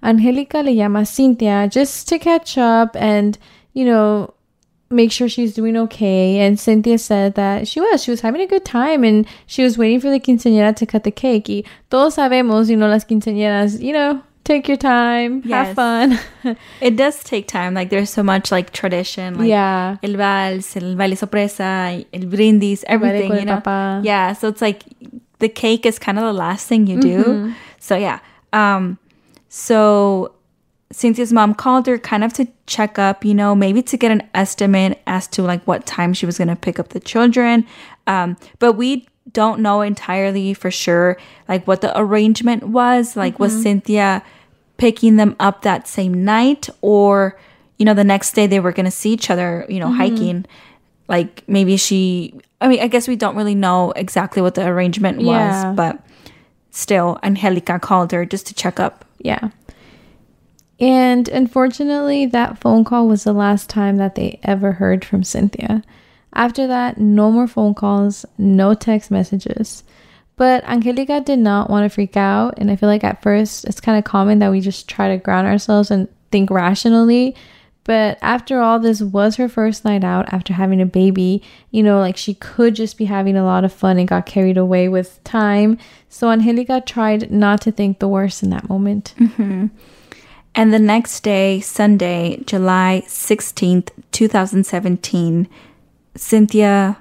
Angelica 0.01 0.63
le 0.63 0.73
llama 0.73 1.05
Cynthia 1.05 1.67
just 1.69 2.07
to 2.07 2.17
catch 2.17 2.57
up 2.57 2.95
and, 2.95 3.37
you 3.73 3.83
know, 3.83 4.33
make 4.89 5.11
sure 5.11 5.27
she's 5.27 5.53
doing 5.53 5.75
okay. 5.75 6.39
And 6.39 6.59
Cynthia 6.59 6.97
said 6.97 7.35
that 7.35 7.67
she 7.67 7.81
was. 7.81 8.03
She 8.03 8.11
was 8.11 8.21
having 8.21 8.41
a 8.41 8.47
good 8.47 8.63
time 8.63 9.03
and 9.03 9.27
she 9.45 9.63
was 9.63 9.77
waiting 9.77 9.99
for 9.99 10.09
the 10.09 10.19
quinceañera 10.19 10.75
to 10.77 10.85
cut 10.85 11.03
the 11.03 11.11
cake. 11.11 11.49
Y 11.49 11.63
todos 11.89 12.15
sabemos, 12.15 12.69
you 12.69 12.77
know, 12.77 12.87
las 12.87 13.05
quinceañeras, 13.05 13.81
you 13.81 13.91
know, 13.91 14.21
take 14.47 14.67
your 14.67 14.77
time, 14.77 15.41
Yes. 15.45 15.67
have 15.67 15.75
fun. 15.75 16.19
It 16.81 16.95
does 16.95 17.23
take 17.23 17.47
time. 17.47 17.73
Like 17.73 17.89
there's 17.89 18.09
so 18.09 18.23
much 18.23 18.51
like 18.51 18.71
tradition. 18.71 19.37
Like 19.37 19.49
yeah. 19.49 19.97
el 20.01 20.15
vals, 20.15 20.75
el 20.77 20.95
baile 20.95 21.17
sorpresa, 21.17 22.03
el 22.13 22.25
brindis, 22.25 22.83
everything, 22.87 23.33
you 23.33 23.45
know. 23.45 23.61
Yeah, 24.03 24.33
so 24.33 24.47
it's 24.47 24.61
like 24.61 24.83
the 25.39 25.49
cake 25.49 25.85
is 25.85 25.99
kind 25.99 26.17
of 26.17 26.23
the 26.23 26.33
last 26.33 26.67
thing 26.67 26.87
you 26.87 26.99
do. 26.99 27.23
Mm-hmm. 27.23 27.51
So 27.79 27.95
yeah. 27.97 28.19
Um 28.53 28.97
so 29.49 30.33
Cynthia's 30.91 31.33
mom 31.33 31.53
called 31.53 31.85
her 31.87 31.97
kind 31.99 32.23
of 32.23 32.31
to 32.33 32.47
check 32.65 32.97
up, 32.97 33.25
you 33.25 33.33
know, 33.33 33.53
maybe 33.55 33.81
to 33.83 33.97
get 33.97 34.11
an 34.11 34.23
estimate 34.33 35.01
as 35.05 35.27
to 35.27 35.41
like 35.41 35.61
what 35.65 35.85
time 35.85 36.13
she 36.13 36.25
was 36.25 36.37
going 36.37 36.47
to 36.47 36.55
pick 36.55 36.79
up 36.79 36.89
the 36.89 36.99
children. 36.99 37.65
Um 38.07 38.37
but 38.59 38.73
we 38.73 39.07
don't 39.33 39.59
know 39.59 39.81
entirely 39.81 40.53
for 40.53 40.71
sure 40.71 41.17
like 41.49 41.67
what 41.67 41.81
the 41.81 41.91
arrangement 41.99 42.63
was. 42.63 43.17
Like 43.17 43.39
was 43.39 43.61
Cynthia 43.61 44.23
picking 44.77 45.15
them 45.17 45.35
up 45.39 45.63
that 45.63 45.87
same 45.87 46.23
night 46.23 46.69
or 46.81 47.37
you 47.77 47.85
know 47.85 47.93
the 47.93 48.03
next 48.03 48.31
day 48.33 48.47
they 48.47 48.59
were 48.59 48.71
going 48.71 48.85
to 48.85 48.91
see 48.91 49.11
each 49.11 49.29
other 49.29 49.65
you 49.69 49.79
know 49.79 49.87
mm-hmm. 49.87 49.97
hiking 49.97 50.45
like 51.07 51.43
maybe 51.47 51.77
she 51.77 52.33
i 52.61 52.67
mean 52.67 52.79
i 52.79 52.87
guess 52.87 53.07
we 53.07 53.15
don't 53.15 53.35
really 53.35 53.55
know 53.55 53.91
exactly 53.95 54.41
what 54.41 54.55
the 54.55 54.65
arrangement 54.65 55.17
was 55.17 55.25
Yeah. 55.25 55.73
but 55.75 55.99
still 56.71 57.17
angelica 57.23 57.79
called 57.79 58.11
her 58.11 58.25
just 58.25 58.47
to 58.47 58.53
check 58.53 58.79
up 58.79 59.05
Yeah. 59.19 59.49
And 60.79 61.27
unfortunately, 61.29 62.27
that 62.27 62.59
phone 62.59 62.83
call 62.83 63.07
was 63.07 63.23
the 63.23 63.33
last 63.33 63.69
time 63.69 63.97
that 63.97 64.15
they 64.15 64.39
ever 64.43 64.73
heard 64.73 65.03
from 65.03 65.23
Cynthia. 65.23 65.81
After 66.33 66.67
that, 66.67 66.99
no 66.99 67.31
more 67.31 67.47
phone 67.47 67.73
calls, 67.73 68.25
no 68.37 68.75
text 68.75 69.09
messages. 69.09 69.83
But 70.37 70.63
Angelica 70.65 71.19
did 71.19 71.39
not 71.39 71.69
want 71.69 71.83
to 71.83 71.93
freak 71.93 72.15
out. 72.15 72.53
And 72.57 72.71
I 72.71 72.75
feel 72.75 72.87
like 72.87 73.03
at 73.03 73.21
first 73.21 73.65
it's 73.65 73.81
kind 73.81 73.97
of 73.97 74.05
common 74.05 74.39
that 74.39 74.51
we 74.51 74.61
just 74.61 74.87
try 74.87 75.09
to 75.09 75.17
ground 75.17 75.47
ourselves 75.47 75.91
and 75.91 76.07
think 76.31 76.49
rationally. 76.49 77.35
But 77.83 78.19
after 78.21 78.59
all, 78.59 78.79
this 78.79 79.01
was 79.01 79.37
her 79.37 79.49
first 79.49 79.83
night 79.83 80.03
out 80.03 80.31
after 80.31 80.53
having 80.53 80.81
a 80.81 80.85
baby. 80.85 81.41
You 81.71 81.83
know, 81.83 81.99
like 81.99 82.17
she 82.17 82.35
could 82.35 82.75
just 82.75 82.97
be 82.97 83.05
having 83.05 83.35
a 83.35 83.45
lot 83.45 83.63
of 83.65 83.73
fun 83.73 83.97
and 83.97 84.07
got 84.07 84.25
carried 84.25 84.57
away 84.57 84.87
with 84.89 85.23
time. 85.23 85.77
So 86.07 86.29
Angelica 86.29 86.83
tried 86.85 87.31
not 87.31 87.61
to 87.61 87.71
think 87.71 87.99
the 87.99 88.07
worst 88.07 88.43
in 88.43 88.49
that 88.51 88.69
moment. 88.69 89.13
Mm-hmm. 89.17 89.67
and 90.55 90.73
the 90.73 90.79
next 90.79 91.21
day 91.21 91.59
sunday 91.59 92.41
july 92.45 93.03
16th 93.05 93.89
2017 94.11 95.47
cynthia 96.15 96.97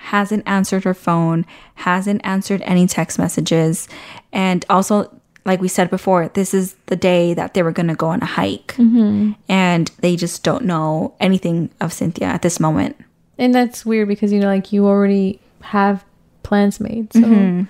hasn't 0.00 0.42
answered 0.46 0.84
her 0.84 0.94
phone 0.94 1.44
hasn't 1.74 2.20
answered 2.24 2.62
any 2.64 2.86
text 2.86 3.18
messages 3.18 3.88
and 4.32 4.64
also 4.68 5.10
like 5.44 5.60
we 5.60 5.68
said 5.68 5.88
before 5.90 6.28
this 6.34 6.52
is 6.52 6.74
the 6.86 6.96
day 6.96 7.34
that 7.34 7.54
they 7.54 7.62
were 7.62 7.72
going 7.72 7.88
to 7.88 7.94
go 7.94 8.08
on 8.08 8.20
a 8.22 8.26
hike 8.26 8.74
mm-hmm. 8.76 9.32
and 9.48 9.90
they 10.00 10.16
just 10.16 10.42
don't 10.42 10.64
know 10.64 11.14
anything 11.20 11.70
of 11.80 11.92
cynthia 11.92 12.26
at 12.26 12.42
this 12.42 12.58
moment 12.58 12.96
And 13.40 13.54
that's 13.54 13.86
weird 13.86 14.06
because 14.06 14.32
you 14.32 14.38
know, 14.38 14.48
like 14.48 14.70
you 14.70 14.86
already 14.86 15.40
have 15.62 16.04
plans 16.42 16.78
made. 16.78 17.10
So 17.14 17.20
mm-hmm. 17.20 17.62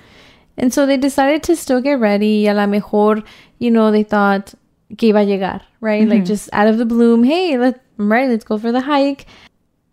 and 0.58 0.74
so 0.74 0.84
they 0.84 0.96
decided 0.96 1.44
to 1.44 1.54
still 1.54 1.80
get 1.80 2.00
ready. 2.00 2.48
A 2.48 2.54
la 2.54 2.66
mejor, 2.66 3.22
you 3.60 3.70
know, 3.70 3.92
they 3.92 4.02
thought 4.02 4.52
que 4.98 5.12
iba 5.12 5.22
a 5.22 5.24
llegar, 5.24 5.62
right? 5.80 6.08
Like 6.08 6.18
mm-hmm. 6.18 6.24
just 6.24 6.50
out 6.52 6.66
of 6.66 6.78
the 6.78 6.84
bloom, 6.84 7.22
hey, 7.22 7.56
let 7.56 7.80
right, 7.98 8.28
let's 8.28 8.44
go 8.44 8.58
for 8.58 8.72
the 8.72 8.80
hike. 8.80 9.26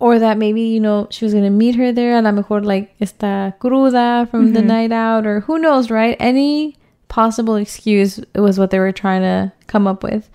Or 0.00 0.18
that 0.18 0.38
maybe, 0.38 0.62
you 0.62 0.80
know, 0.80 1.08
she 1.10 1.24
was 1.24 1.34
gonna 1.34 1.50
meet 1.50 1.74
her 1.74 1.92
there. 1.92 2.16
And 2.16 2.26
a 2.26 2.30
la 2.30 2.36
mejor 2.36 2.62
like 2.62 2.96
está 2.98 3.58
cruda 3.58 4.30
from 4.30 4.52
the 4.52 4.60
mm-hmm. 4.60 4.68
night 4.68 4.92
out, 4.92 5.26
or 5.26 5.40
who 5.40 5.58
knows, 5.58 5.90
right? 5.90 6.16
Any 6.20 6.76
possible 7.08 7.56
excuse 7.56 8.20
was 8.34 8.58
what 8.58 8.70
they 8.70 8.78
were 8.78 8.92
trying 8.92 9.22
to 9.22 9.52
come 9.66 9.86
up 9.86 10.02
with. 10.02 10.28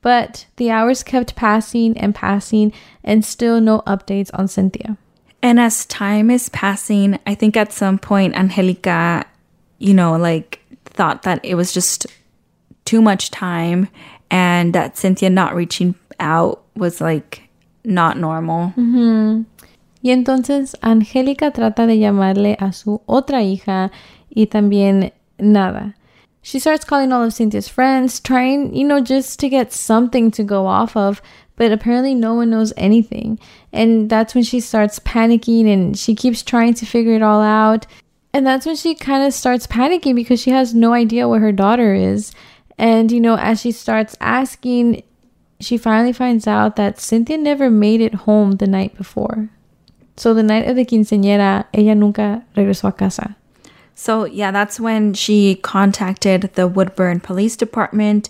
But 0.00 0.46
the 0.56 0.70
hours 0.70 1.02
kept 1.02 1.34
passing 1.34 1.98
and 1.98 2.14
passing, 2.14 2.72
and 3.02 3.24
still 3.24 3.60
no 3.60 3.80
updates 3.80 4.30
on 4.34 4.46
Cynthia. 4.46 4.96
And 5.42 5.58
as 5.58 5.86
time 5.86 6.30
is 6.30 6.48
passing, 6.48 7.18
I 7.26 7.34
think 7.34 7.56
at 7.56 7.72
some 7.72 7.98
point 7.98 8.36
Angelica, 8.36 9.24
you 9.78 9.94
know, 9.94 10.16
like 10.16 10.60
thought 10.84 11.22
that 11.22 11.44
it 11.44 11.54
was 11.54 11.72
just 11.72 12.06
too 12.84 13.00
much 13.00 13.30
time 13.30 13.88
and 14.30 14.74
that 14.74 14.96
Cynthia 14.96 15.30
not 15.30 15.54
reaching 15.54 15.94
out 16.18 16.64
was 16.74 17.00
like 17.00 17.47
not 17.84 18.16
normal. 18.16 18.72
Y 20.00 20.10
entonces 20.10 20.76
Angélica 20.80 21.52
trata 21.52 21.86
de 21.86 21.98
llamarle 21.98 22.56
a 22.60 22.72
su 22.72 23.00
otra 23.06 23.42
hija 23.42 23.90
y 24.30 24.46
también 24.46 25.12
nada. 25.38 25.94
She 26.40 26.58
starts 26.58 26.84
calling 26.84 27.12
all 27.12 27.24
of 27.24 27.34
Cynthia's 27.34 27.68
friends, 27.68 28.20
trying, 28.20 28.74
you 28.74 28.86
know, 28.86 29.00
just 29.00 29.38
to 29.40 29.48
get 29.48 29.72
something 29.72 30.30
to 30.30 30.44
go 30.44 30.66
off 30.66 30.96
of, 30.96 31.20
but 31.56 31.72
apparently 31.72 32.14
no 32.14 32.34
one 32.34 32.50
knows 32.50 32.72
anything. 32.76 33.38
And 33.72 34.08
that's 34.08 34.34
when 34.34 34.44
she 34.44 34.60
starts 34.60 35.00
panicking 35.00 35.66
and 35.70 35.98
she 35.98 36.14
keeps 36.14 36.42
trying 36.42 36.74
to 36.74 36.86
figure 36.86 37.14
it 37.14 37.22
all 37.22 37.42
out. 37.42 37.86
And 38.32 38.46
that's 38.46 38.66
when 38.66 38.76
she 38.76 38.94
kind 38.94 39.26
of 39.26 39.34
starts 39.34 39.66
panicking 39.66 40.14
because 40.14 40.40
she 40.40 40.50
has 40.50 40.74
no 40.74 40.92
idea 40.92 41.28
where 41.28 41.40
her 41.40 41.52
daughter 41.52 41.92
is. 41.92 42.32
And, 42.78 43.10
you 43.10 43.20
know, 43.20 43.36
as 43.36 43.60
she 43.60 43.72
starts 43.72 44.16
asking, 44.20 45.02
she 45.60 45.76
finally 45.76 46.12
finds 46.12 46.46
out 46.46 46.76
that 46.76 47.00
Cynthia 47.00 47.36
never 47.36 47.70
made 47.70 48.00
it 48.00 48.14
home 48.14 48.52
the 48.52 48.66
night 48.66 48.96
before. 48.96 49.48
So 50.16 50.34
the 50.34 50.42
night 50.42 50.68
of 50.68 50.76
the 50.76 50.84
quinceañera, 50.84 51.66
ella 51.72 51.94
nunca 51.94 52.44
regresó 52.56 52.88
a 52.88 52.92
casa. 52.92 53.36
So, 53.94 54.24
yeah, 54.24 54.52
that's 54.52 54.78
when 54.78 55.14
she 55.14 55.56
contacted 55.56 56.50
the 56.54 56.68
Woodburn 56.68 57.18
Police 57.20 57.56
Department. 57.56 58.28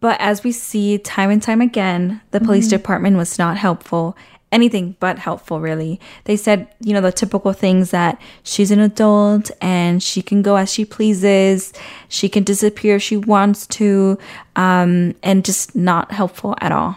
But 0.00 0.18
as 0.20 0.42
we 0.42 0.52
see 0.52 0.98
time 0.98 1.30
and 1.30 1.42
time 1.42 1.60
again, 1.60 2.22
the 2.30 2.40
police 2.40 2.66
mm-hmm. 2.66 2.76
department 2.76 3.16
was 3.18 3.38
not 3.38 3.58
helpful. 3.58 4.16
Anything 4.52 4.96
but 5.00 5.18
helpful, 5.18 5.60
really. 5.60 5.98
They 6.24 6.36
said, 6.36 6.68
you 6.80 6.92
know, 6.92 7.00
the 7.00 7.10
typical 7.10 7.52
things 7.52 7.90
that 7.90 8.20
she's 8.44 8.70
an 8.70 8.80
adult 8.80 9.50
and 9.60 10.02
she 10.02 10.22
can 10.22 10.42
go 10.42 10.56
as 10.56 10.70
she 10.70 10.84
pleases, 10.84 11.72
she 12.08 12.28
can 12.28 12.44
disappear 12.44 12.96
if 12.96 13.02
she 13.02 13.16
wants 13.16 13.66
to, 13.78 14.18
um, 14.54 15.14
and 15.22 15.44
just 15.44 15.74
not 15.74 16.12
helpful 16.12 16.54
at 16.60 16.70
all. 16.70 16.96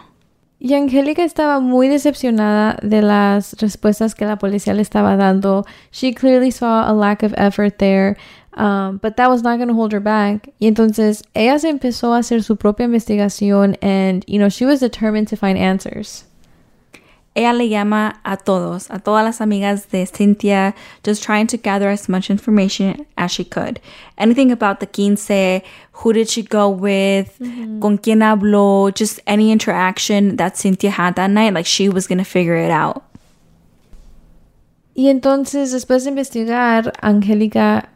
Y 0.58 0.74
Angélica 0.74 1.22
estaba 1.22 1.60
muy 1.60 1.88
decepcionada 1.88 2.78
de 2.82 3.02
las 3.02 3.54
respuestas 3.58 4.14
que 4.14 4.26
la 4.26 4.36
policía 4.36 4.74
le 4.74 4.82
estaba 4.82 5.16
dando. 5.16 5.64
She 5.90 6.12
clearly 6.12 6.50
saw 6.50 6.90
a 6.90 6.94
lack 6.94 7.22
of 7.22 7.34
effort 7.36 7.78
there, 7.78 8.16
um, 8.54 8.98
but 8.98 9.16
that 9.16 9.28
was 9.28 9.42
not 9.42 9.56
going 9.56 9.68
to 9.68 9.74
hold 9.74 9.92
her 9.92 10.00
back. 10.00 10.48
Y 10.58 10.66
entonces 10.66 11.22
ella 11.34 11.58
se 11.58 11.68
empezó 11.68 12.14
a 12.14 12.18
hacer 12.18 12.42
su 12.42 12.56
propia 12.56 12.86
investigación 12.86 13.76
and, 13.82 14.24
you 14.26 14.38
know, 14.38 14.48
she 14.48 14.64
was 14.64 14.80
determined 14.80 15.28
to 15.28 15.36
find 15.36 15.58
answers. 15.58 16.24
Ella 17.36 17.52
le 17.52 17.68
llama 17.68 18.18
a 18.24 18.38
todos, 18.38 18.90
a 18.90 18.98
todas 18.98 19.22
las 19.22 19.40
amigas 19.40 19.90
de 19.90 20.06
Cynthia, 20.06 20.74
just 21.04 21.22
trying 21.22 21.46
to 21.46 21.58
gather 21.58 21.90
as 21.90 22.08
much 22.08 22.30
information 22.30 23.04
as 23.18 23.30
she 23.30 23.44
could. 23.44 23.78
Anything 24.16 24.50
about 24.50 24.80
the 24.80 24.86
quince, 24.86 25.62
who 25.92 26.12
did 26.14 26.30
she 26.30 26.42
go 26.42 26.70
with, 26.70 27.38
mm-hmm. 27.38 27.80
con 27.80 27.98
quién 27.98 28.22
habló, 28.22 28.94
just 28.94 29.20
any 29.26 29.52
interaction 29.52 30.36
that 30.36 30.56
Cynthia 30.56 30.90
had 30.90 31.14
that 31.16 31.30
night, 31.30 31.52
like 31.52 31.66
she 31.66 31.90
was 31.90 32.06
going 32.06 32.18
to 32.18 32.24
figure 32.24 32.56
it 32.56 32.70
out. 32.70 33.04
Y 34.96 35.10
entonces, 35.10 35.72
después 35.72 36.04
de 36.04 36.10
investigar, 36.10 36.90
Angélica, 37.02 37.86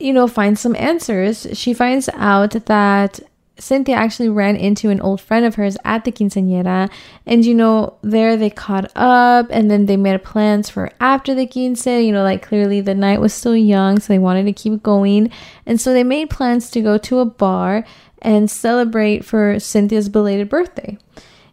you 0.00 0.12
know, 0.12 0.26
finds 0.26 0.60
some 0.60 0.74
answers. 0.74 1.46
She 1.52 1.72
finds 1.74 2.08
out 2.16 2.50
that 2.66 3.20
Cynthia 3.56 3.94
actually 3.94 4.28
ran 4.28 4.56
into 4.56 4.90
an 4.90 5.00
old 5.00 5.20
friend 5.20 5.46
of 5.46 5.54
hers 5.54 5.76
at 5.84 6.04
the 6.04 6.12
quinceañera. 6.12 6.90
And, 7.24 7.44
you 7.44 7.54
know, 7.54 7.94
there 8.02 8.36
they 8.36 8.50
caught 8.50 8.90
up 8.96 9.46
and 9.50 9.70
then 9.70 9.86
they 9.86 9.96
made 9.96 10.22
plans 10.24 10.68
for 10.68 10.90
after 11.00 11.34
the 11.34 11.46
quince. 11.46 11.86
You 11.86 12.12
know, 12.12 12.24
like 12.24 12.42
clearly 12.42 12.80
the 12.80 12.94
night 12.94 13.20
was 13.20 13.32
still 13.32 13.56
young, 13.56 14.00
so 14.00 14.12
they 14.12 14.18
wanted 14.18 14.44
to 14.46 14.52
keep 14.52 14.82
going. 14.82 15.30
And 15.66 15.80
so 15.80 15.92
they 15.92 16.04
made 16.04 16.30
plans 16.30 16.70
to 16.70 16.80
go 16.80 16.98
to 16.98 17.20
a 17.20 17.24
bar 17.24 17.84
and 18.20 18.50
celebrate 18.50 19.24
for 19.24 19.60
Cynthia's 19.60 20.08
belated 20.08 20.48
birthday. 20.48 20.98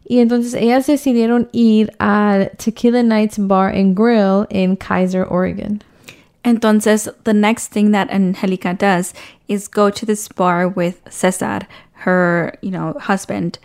Y 0.10 0.18
entonces 0.18 0.56
ellas 0.56 0.88
decidieron 0.88 1.48
ir 1.54 1.90
al 2.00 2.50
Tequila 2.58 3.04
Nights 3.04 3.38
Bar 3.38 3.70
and 3.70 3.96
Grill 3.96 4.46
in 4.50 4.76
Keizer, 4.76 5.30
Oregon. 5.30 5.82
Entonces, 6.44 7.08
the 7.24 7.34
next 7.34 7.68
thing 7.68 7.92
that 7.92 8.10
Angelica 8.10 8.74
does 8.74 9.14
is 9.48 9.68
go 9.68 9.90
to 9.92 10.06
this 10.06 10.28
bar 10.28 10.68
with 10.68 11.00
Cesar, 11.10 11.62
her, 12.02 12.54
you 12.62 12.72
know, 12.72 12.94
husband. 13.00 13.60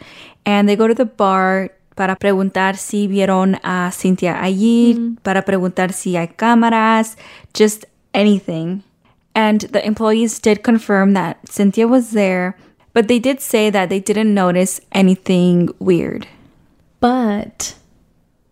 And 0.45 0.69
they 0.69 0.76
go 0.76 0.87
to 0.87 0.95
the 0.95 1.05
bar 1.05 1.71
para 1.97 2.16
preguntar 2.16 2.76
si 2.76 3.09
vieron 3.09 3.59
a 3.64 3.90
Cynthia 3.90 4.38
allí, 4.40 4.95
mm-hmm. 4.95 5.14
para 5.23 5.43
preguntar 5.43 5.93
si 5.93 6.16
hay 6.16 6.28
cámaras, 6.28 7.16
just 7.55 7.87
anything. 8.14 8.83
And 9.35 9.62
the 9.62 9.85
employees 9.85 10.38
did 10.38 10.62
confirm 10.62 11.14
that 11.14 11.49
Cynthia 11.49 11.87
was 11.87 12.12
there, 12.12 12.57
but 12.93 13.09
they 13.09 13.19
did 13.19 13.40
say 13.40 13.71
that 13.71 13.88
they 13.88 14.00
didn't 14.00 14.33
notice 14.33 14.81
anything 14.93 15.69
weird. 15.78 16.26
But 17.00 17.75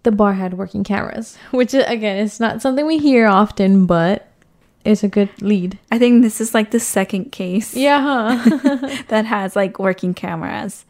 the 0.02 0.12
bar 0.12 0.34
had 0.34 0.54
working 0.54 0.84
cameras, 0.84 1.36
which 1.50 1.74
again, 1.74 2.18
it's 2.18 2.40
not 2.40 2.62
something 2.62 2.86
we 2.86 2.98
hear 2.98 3.26
often, 3.26 3.86
but 3.86 4.28
it's 4.84 5.02
a 5.02 5.08
good 5.08 5.30
lead. 5.40 5.78
I 5.90 5.98
think 5.98 6.22
this 6.22 6.40
is 6.40 6.54
like 6.54 6.70
the 6.70 6.80
second 6.80 7.32
case 7.32 7.74
Yeah, 7.74 8.00
huh? 8.00 8.98
that 9.08 9.24
has 9.26 9.56
like 9.56 9.78
working 9.78 10.14
cameras. 10.14 10.84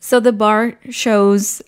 So 0.00 0.20
the 0.20 0.32
bar 0.32 0.78
shows 0.90 1.62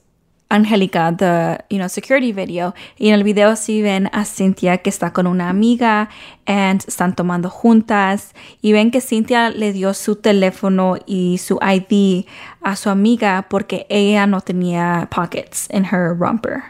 Angelica 0.51 1.15
the, 1.17 1.59
you 1.69 1.79
know, 1.79 1.89
security 1.89 2.33
video. 2.33 2.75
Y 2.99 3.09
en 3.09 3.15
el 3.15 3.23
video 3.23 3.55
sí 3.57 3.83
ven 3.83 4.09
a 4.13 4.25
Cynthia 4.25 4.79
que 4.79 4.91
está 4.91 5.13
con 5.13 5.27
una 5.27 5.51
amiga 5.51 6.09
and 6.47 6.83
están 6.87 7.15
tomando 7.15 7.51
juntas. 7.51 8.33
Y 8.63 8.73
ven 8.73 8.91
que 8.91 9.01
Cynthia 9.01 9.51
le 9.51 9.73
dio 9.73 9.93
su 9.93 10.17
teléfono 10.17 10.97
y 11.07 11.39
su 11.39 11.59
ID 11.61 12.27
a 12.63 12.77
su 12.77 12.89
amiga 12.89 13.47
porque 13.51 13.87
ella 13.91 14.27
no 14.27 14.41
tenía 14.41 15.09
pockets 15.11 15.69
in 15.71 15.85
her 15.85 16.15
romper. 16.17 16.63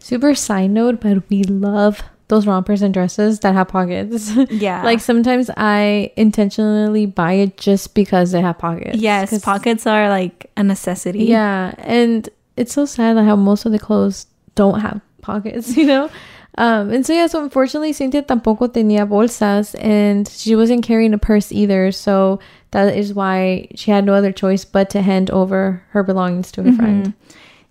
Super 0.00 0.34
side 0.34 0.70
note, 0.70 1.00
but 1.00 1.22
we 1.30 1.44
love 1.44 2.02
those 2.28 2.46
rompers 2.46 2.80
and 2.82 2.94
dresses 2.94 3.40
that 3.40 3.54
have 3.54 3.68
pockets. 3.68 4.32
Yeah. 4.50 4.82
like 4.82 5.00
sometimes 5.00 5.50
I 5.56 6.12
intentionally 6.16 7.06
buy 7.06 7.34
it 7.34 7.56
just 7.56 7.94
because 7.94 8.32
they 8.32 8.40
have 8.40 8.58
pockets. 8.58 8.96
Yes, 8.98 9.38
pockets 9.44 9.86
are 9.86 10.08
like 10.08 10.50
a 10.56 10.62
necessity. 10.62 11.24
Yeah, 11.24 11.74
and 11.78 12.28
it's 12.56 12.72
so 12.72 12.84
sad 12.86 13.16
how 13.18 13.36
most 13.36 13.66
of 13.66 13.72
the 13.72 13.78
clothes 13.78 14.26
don't 14.54 14.80
have 14.80 15.00
pockets, 15.22 15.76
you 15.76 15.86
know? 15.86 16.10
Um, 16.58 16.90
and 16.90 17.06
so 17.06 17.12
yeah, 17.12 17.26
so 17.28 17.42
unfortunately 17.42 17.92
Cynthia 17.92 18.22
tampoco 18.22 18.68
tenía 18.68 19.06
bolsas 19.08 19.74
and 19.80 20.28
she 20.28 20.56
wasn't 20.56 20.82
carrying 20.82 21.14
a 21.14 21.18
purse 21.18 21.52
either, 21.52 21.92
so 21.92 22.40
that 22.72 22.94
is 22.96 23.14
why 23.14 23.68
she 23.76 23.90
had 23.90 24.04
no 24.04 24.14
other 24.14 24.32
choice 24.32 24.64
but 24.64 24.90
to 24.90 25.02
hand 25.02 25.30
over 25.30 25.82
her 25.90 26.02
belongings 26.02 26.50
to 26.52 26.62
her 26.62 26.72
friend. 26.72 27.14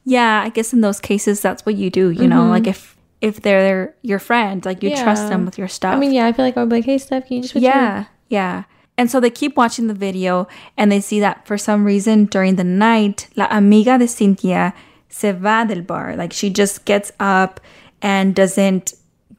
Yeah, 0.05 0.41
I 0.43 0.49
guess 0.49 0.73
in 0.73 0.81
those 0.81 0.99
cases 0.99 1.41
that's 1.41 1.65
what 1.65 1.75
you 1.75 1.89
do, 1.89 2.09
you 2.09 2.27
know, 2.27 2.47
like 2.47 2.63
mm-hmm. 2.63 2.69
if 2.69 2.97
if 3.21 3.41
they're 3.41 3.93
your 4.01 4.19
friend, 4.19 4.63
like 4.65 4.81
you 4.81 4.95
trust 4.95 5.27
them 5.29 5.45
with 5.45 5.57
your 5.57 5.67
stuff. 5.67 5.93
I 5.93 5.99
mean, 5.99 6.13
yeah, 6.13 6.25
I 6.25 6.31
feel 6.31 6.45
like 6.45 6.55
I 6.57 6.61
would 6.61 6.69
be 6.69 6.77
like, 6.77 6.85
hey 6.85 6.97
Steph, 6.97 7.27
can 7.27 7.37
you 7.37 7.41
just 7.43 7.53
put 7.53 7.61
your- 7.61 7.71
yeah, 7.71 8.05
yeah. 8.29 8.63
And 8.97 9.09
so 9.09 9.21
they 9.21 9.29
keep 9.29 9.55
watching 9.55 9.87
the 9.87 9.93
video 9.93 10.47
and 10.75 10.91
they 10.91 10.99
see 10.99 11.21
that 11.21 11.47
for 11.47 11.57
some 11.57 11.85
reason 11.85 12.25
during 12.25 12.57
the 12.57 12.65
night, 12.65 13.29
la 13.37 13.47
amiga 13.49 13.97
de 13.97 14.07
Cynthia 14.07 14.73
se 15.07 15.31
va 15.31 15.65
del 15.65 15.81
bar. 15.81 16.17
Like 16.17 16.33
she 16.33 16.49
just 16.49 16.83
gets 16.83 17.11
up 17.19 17.61
and 18.01 18.35
doesn't 18.35 18.93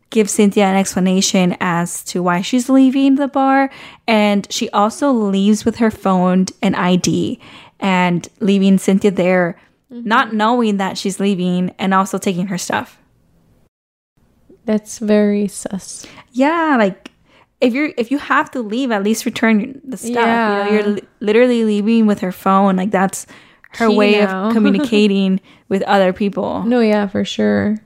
give 0.08 0.28
Cynthia 0.28 0.64
an 0.64 0.76
explanation 0.76 1.56
as 1.60 2.02
to 2.04 2.22
why 2.22 2.40
she's 2.40 2.68
leaving 2.68 3.16
the 3.16 3.28
bar. 3.28 3.70
And 4.06 4.50
she 4.50 4.70
also 4.70 5.12
leaves 5.12 5.64
with 5.64 5.76
her 5.76 5.90
phone 5.90 6.46
and 6.62 6.74
ID 6.74 7.38
and 7.78 8.28
leaving 8.40 8.78
Cynthia 8.78 9.10
there, 9.10 9.60
not 9.90 10.28
mm-hmm. 10.28 10.36
knowing 10.36 10.76
that 10.78 10.96
she's 10.96 11.20
leaving 11.20 11.74
and 11.78 11.92
also 11.92 12.18
taking 12.18 12.46
her 12.46 12.58
stuff. 12.58 12.98
That's 14.64 14.98
very 14.98 15.48
sus. 15.48 16.06
Yeah, 16.32 16.76
like 16.78 17.10
if 17.60 17.74
you're 17.74 17.92
if 17.96 18.10
you 18.10 18.18
have 18.18 18.50
to 18.52 18.60
leave, 18.60 18.90
at 18.90 19.02
least 19.02 19.24
return 19.24 19.80
the 19.84 19.96
stuff. 19.96 20.14
Yeah. 20.14 20.64
You 20.64 20.64
know, 20.64 20.72
you're 20.72 20.94
li- 20.94 21.08
literally 21.20 21.64
leaving 21.64 22.06
with 22.06 22.20
her 22.20 22.32
phone. 22.32 22.76
Like 22.76 22.90
that's 22.90 23.26
her 23.72 23.88
Key 23.88 23.96
way 23.96 24.20
now. 24.20 24.46
of 24.48 24.52
communicating 24.54 25.40
with 25.68 25.82
other 25.82 26.12
people. 26.12 26.62
No, 26.62 26.80
yeah, 26.80 27.06
for 27.06 27.24
sure. 27.24 27.78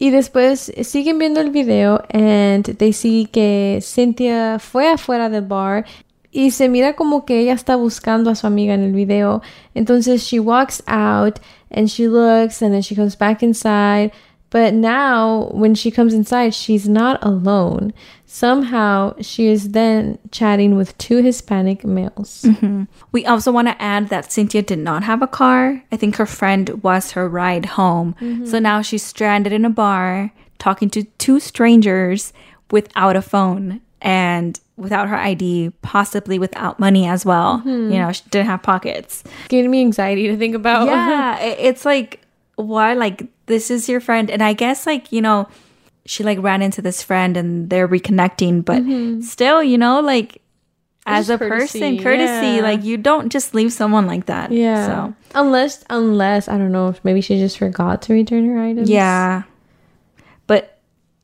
Y 0.00 0.10
después 0.10 0.72
siguen 0.86 1.18
viendo 1.18 1.40
el 1.40 1.50
video 1.50 2.02
and 2.08 2.64
they 2.64 2.90
see 2.90 3.26
que 3.26 3.80
Cynthia 3.82 4.58
fue 4.58 4.86
afuera 4.90 5.30
del 5.30 5.42
bar 5.42 5.84
y 6.32 6.50
se 6.50 6.68
mira 6.68 6.94
como 6.94 7.24
que 7.24 7.40
ella 7.40 7.54
está 7.54 7.76
buscando 7.76 8.30
a 8.30 8.34
su 8.34 8.46
amiga 8.46 8.74
en 8.74 8.82
el 8.82 8.92
video. 8.92 9.42
Entonces 9.74 10.22
she 10.26 10.38
walks 10.38 10.82
out 10.86 11.40
and 11.70 11.90
she 11.90 12.08
looks 12.08 12.62
and 12.62 12.72
then 12.72 12.82
she 12.82 12.94
comes 12.94 13.16
back 13.16 13.42
inside. 13.42 14.12
But 14.50 14.74
now 14.74 15.50
when 15.52 15.76
she 15.76 15.92
comes 15.92 16.12
inside, 16.12 16.54
she's 16.54 16.88
not 16.88 17.22
alone. 17.22 17.92
Somehow 18.26 19.14
she 19.20 19.46
is 19.46 19.70
then 19.70 20.18
chatting 20.32 20.76
with 20.76 20.98
two 20.98 21.22
Hispanic 21.22 21.84
males. 21.84 22.42
Mm-hmm. 22.42 22.84
We 23.12 23.24
also 23.26 23.52
want 23.52 23.68
to 23.68 23.80
add 23.80 24.08
that 24.08 24.32
Cynthia 24.32 24.62
did 24.62 24.80
not 24.80 25.04
have 25.04 25.22
a 25.22 25.28
car. 25.28 25.84
I 25.92 25.96
think 25.96 26.16
her 26.16 26.26
friend 26.26 26.82
was 26.82 27.12
her 27.12 27.28
ride 27.28 27.66
home. 27.66 28.16
Mm-hmm. 28.20 28.46
So 28.46 28.58
now 28.58 28.82
she's 28.82 29.04
stranded 29.04 29.52
in 29.52 29.64
a 29.64 29.70
bar 29.70 30.32
talking 30.58 30.90
to 30.90 31.04
two 31.18 31.38
strangers 31.38 32.32
without 32.70 33.16
a 33.16 33.22
phone 33.22 33.80
and 34.00 34.58
without 34.76 35.08
her 35.08 35.16
ID, 35.16 35.72
possibly 35.82 36.38
without 36.38 36.78
money 36.78 37.06
as 37.06 37.24
well. 37.26 37.58
Mm-hmm. 37.58 37.92
You 37.92 37.98
know, 37.98 38.12
she 38.12 38.22
didn't 38.30 38.46
have 38.46 38.62
pockets. 38.62 39.22
Giving 39.48 39.70
me 39.70 39.80
anxiety 39.80 40.28
to 40.28 40.36
think 40.36 40.54
about. 40.54 40.86
yeah 40.86 41.38
it's 41.40 41.84
like 41.84 42.20
why 42.56 42.92
like 42.94 43.26
this 43.46 43.70
is 43.70 43.88
your 43.88 44.00
friend 44.00 44.30
and 44.30 44.42
i 44.42 44.52
guess 44.52 44.86
like 44.86 45.10
you 45.10 45.22
know 45.22 45.48
she 46.04 46.22
like 46.22 46.38
ran 46.42 46.60
into 46.60 46.82
this 46.82 47.02
friend 47.02 47.36
and 47.36 47.70
they're 47.70 47.88
reconnecting 47.88 48.62
but 48.62 48.82
mm-hmm. 48.82 49.20
still 49.22 49.62
you 49.62 49.78
know 49.78 50.00
like 50.00 50.42
as 51.06 51.30
a 51.30 51.38
person 51.38 51.96
courtesy, 51.96 51.98
courtesy 51.98 52.56
yeah. 52.56 52.62
like 52.62 52.84
you 52.84 52.96
don't 52.98 53.30
just 53.32 53.54
leave 53.54 53.72
someone 53.72 54.06
like 54.06 54.26
that 54.26 54.52
Yeah. 54.52 54.86
so 54.86 55.14
Unless, 55.34 55.84
unless 55.88 56.48
I 56.48 56.58
don't 56.58 56.72
know, 56.72 56.88
if 56.88 57.02
maybe 57.04 57.20
she 57.20 57.38
just 57.38 57.56
forgot 57.56 58.02
to 58.02 58.12
return 58.12 58.46
her 58.48 58.60
items. 58.60 58.90
yeah 58.90 59.44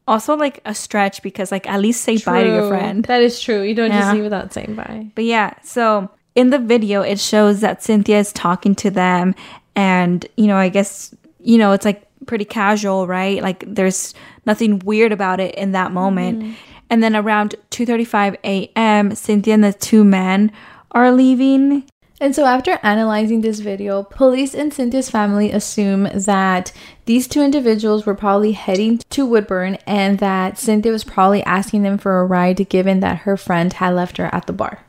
also 0.07 0.37
like 0.37 0.61
a 0.64 0.75
stretch 0.75 1.23
because 1.23 1.51
like 1.51 1.69
at 1.69 1.81
least 1.81 2.03
say 2.03 2.16
bye 2.19 2.42
to 2.45 2.49
your 2.49 2.69
friend 2.69 3.05
That 3.07 3.23
is 3.23 3.40
true. 3.40 3.62
You 3.62 3.75
don't 3.75 3.90
Yeah. 3.90 4.01
just 4.01 4.14
leave 4.14 4.25
without 4.25 4.53
saying 4.53 4.75
bye. 4.75 5.11
But 5.14 5.25
yeah, 5.25 5.55
so 5.62 6.11
in 6.35 6.51
the 6.51 6.59
video, 6.59 7.03
it 7.03 7.19
shows 7.19 7.61
that 7.61 7.83
Cynthia 7.83 8.19
is 8.19 8.33
talking 8.33 8.75
to 8.77 8.90
them, 8.90 9.35
and 9.75 10.25
you 10.37 10.47
know, 10.47 10.57
I 10.57 10.69
guess 10.69 11.14
you 11.40 11.59
know, 11.59 11.73
it's 11.73 11.85
like 11.85 12.03
pretty 12.27 12.45
casual, 12.45 13.07
right? 13.07 13.42
Like 13.42 13.64
there's 13.66 14.14
nothing 14.47 14.81
weird 14.81 15.12
about 15.12 15.38
it 15.40 15.55
in 15.55 15.73
that 15.73 15.92
moment. 15.92 16.40
Mm-hmm. 16.42 16.53
And 16.90 17.03
then 17.03 17.16
around 17.16 17.55
2:35 17.71 18.37
a.m., 18.45 19.14
Cynthia 19.14 19.55
and 19.55 19.64
the 19.64 19.73
two 19.73 20.05
men 20.05 20.53
are 20.92 21.11
leaving. 21.11 21.85
And 22.18 22.35
so, 22.35 22.46
after 22.46 22.79
analyzing 22.83 23.42
this 23.42 23.61
video, 23.61 24.02
police 24.02 24.55
and 24.55 24.72
Cynthia's 24.72 25.11
family 25.11 25.52
assume 25.52 26.09
that 26.14 26.72
these 27.05 27.29
two 27.29 27.42
individuals 27.42 28.07
were 28.07 28.14
probably 28.14 28.52
heading 28.52 28.98
to 29.11 29.26
Woodburn 29.26 29.76
and 29.87 30.18
that 30.18 30.59
Cynthia 30.59 30.92
was 30.92 31.05
probably 31.05 31.42
asking 31.42 31.83
them 31.83 31.98
for 31.98 32.18
a 32.20 32.24
ride 32.24 32.68
given 32.70 33.00
that 33.00 33.18
her 33.18 33.37
friend 33.37 33.74
had 33.74 33.94
left 33.94 34.16
her 34.16 34.35
at 34.35 34.46
the 34.46 34.55
bar. 34.55 34.81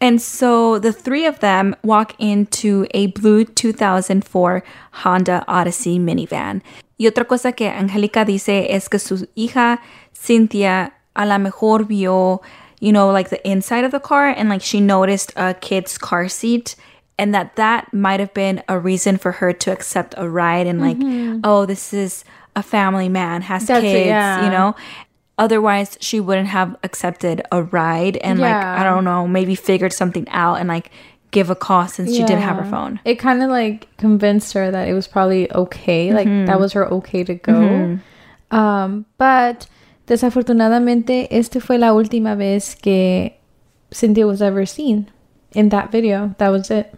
And 0.00 0.20
so 0.20 0.78
the 0.78 0.92
three 0.92 1.26
of 1.26 1.40
them 1.40 1.76
walk 1.84 2.14
into 2.18 2.86
a 2.92 3.08
blue 3.08 3.44
2004 3.44 4.64
Honda 4.92 5.44
Odyssey 5.46 5.98
minivan. 5.98 6.62
Y 6.98 7.06
otra 7.06 7.28
cosa 7.28 7.52
que 7.52 7.68
Angelica 7.68 8.24
dice 8.24 8.66
es 8.70 8.88
que 8.88 8.98
su 8.98 9.28
hija 9.36 9.80
Cynthia 10.12 10.92
a 11.14 11.26
la 11.26 11.38
mejor 11.38 11.84
vio, 11.84 12.40
you 12.82 12.90
know, 12.90 13.12
like 13.12 13.28
the 13.28 13.48
inside 13.48 13.84
of 13.84 13.92
the 13.92 14.00
car 14.00 14.26
and 14.26 14.48
like 14.48 14.60
she 14.60 14.80
noticed 14.80 15.32
a 15.36 15.54
kid's 15.54 15.96
car 15.96 16.28
seat 16.28 16.74
and 17.16 17.32
that 17.32 17.54
that 17.54 17.94
might 17.94 18.18
have 18.18 18.34
been 18.34 18.60
a 18.68 18.76
reason 18.76 19.18
for 19.18 19.30
her 19.30 19.52
to 19.52 19.70
accept 19.70 20.14
a 20.16 20.28
ride 20.28 20.66
and 20.66 20.80
like, 20.80 20.96
mm-hmm. 20.98 21.38
oh, 21.44 21.64
this 21.64 21.94
is 21.94 22.24
a 22.56 22.62
family 22.62 23.08
man, 23.08 23.42
has 23.42 23.68
That's 23.68 23.84
it, 23.84 23.88
kids, 23.88 24.06
yeah. 24.06 24.44
you 24.44 24.50
know? 24.50 24.74
Otherwise, 25.38 25.96
she 26.00 26.18
wouldn't 26.18 26.48
have 26.48 26.76
accepted 26.82 27.40
a 27.52 27.62
ride 27.62 28.16
and 28.16 28.40
like 28.40 28.52
I 28.52 28.82
don't 28.82 29.04
know, 29.04 29.28
maybe 29.28 29.54
figured 29.54 29.92
something 29.92 30.28
out 30.30 30.56
and 30.56 30.68
like 30.68 30.90
give 31.30 31.50
a 31.50 31.54
call 31.54 31.86
since 31.86 32.10
she 32.10 32.24
didn't 32.24 32.42
have 32.42 32.56
her 32.56 32.68
phone. 32.68 32.98
It 33.04 33.20
kind 33.20 33.44
of 33.44 33.48
like 33.48 33.96
convinced 33.96 34.54
her 34.54 34.72
that 34.72 34.88
it 34.88 34.92
was 34.92 35.06
probably 35.06 35.50
okay, 35.52 36.12
like 36.12 36.26
that 36.26 36.32
mm-hmm. 36.32 36.60
was 36.60 36.72
her 36.72 36.88
okay 36.94 37.22
to 37.22 37.34
go. 37.34 37.52
Mm-hmm. 37.52 38.56
Um, 38.56 39.06
but 39.18 39.68
desafortunadamente, 40.12 41.28
este 41.30 41.60
fue 41.60 41.78
la 41.78 41.94
última 41.94 42.34
vez 42.34 42.76
que 42.76 43.38
Cynthia 43.90 44.26
was 44.26 44.42
ever 44.42 44.66
seen 44.66 45.10
in 45.54 45.70
that 45.70 45.90
video. 45.90 46.34
That 46.38 46.50
was 46.50 46.70
it. 46.70 46.94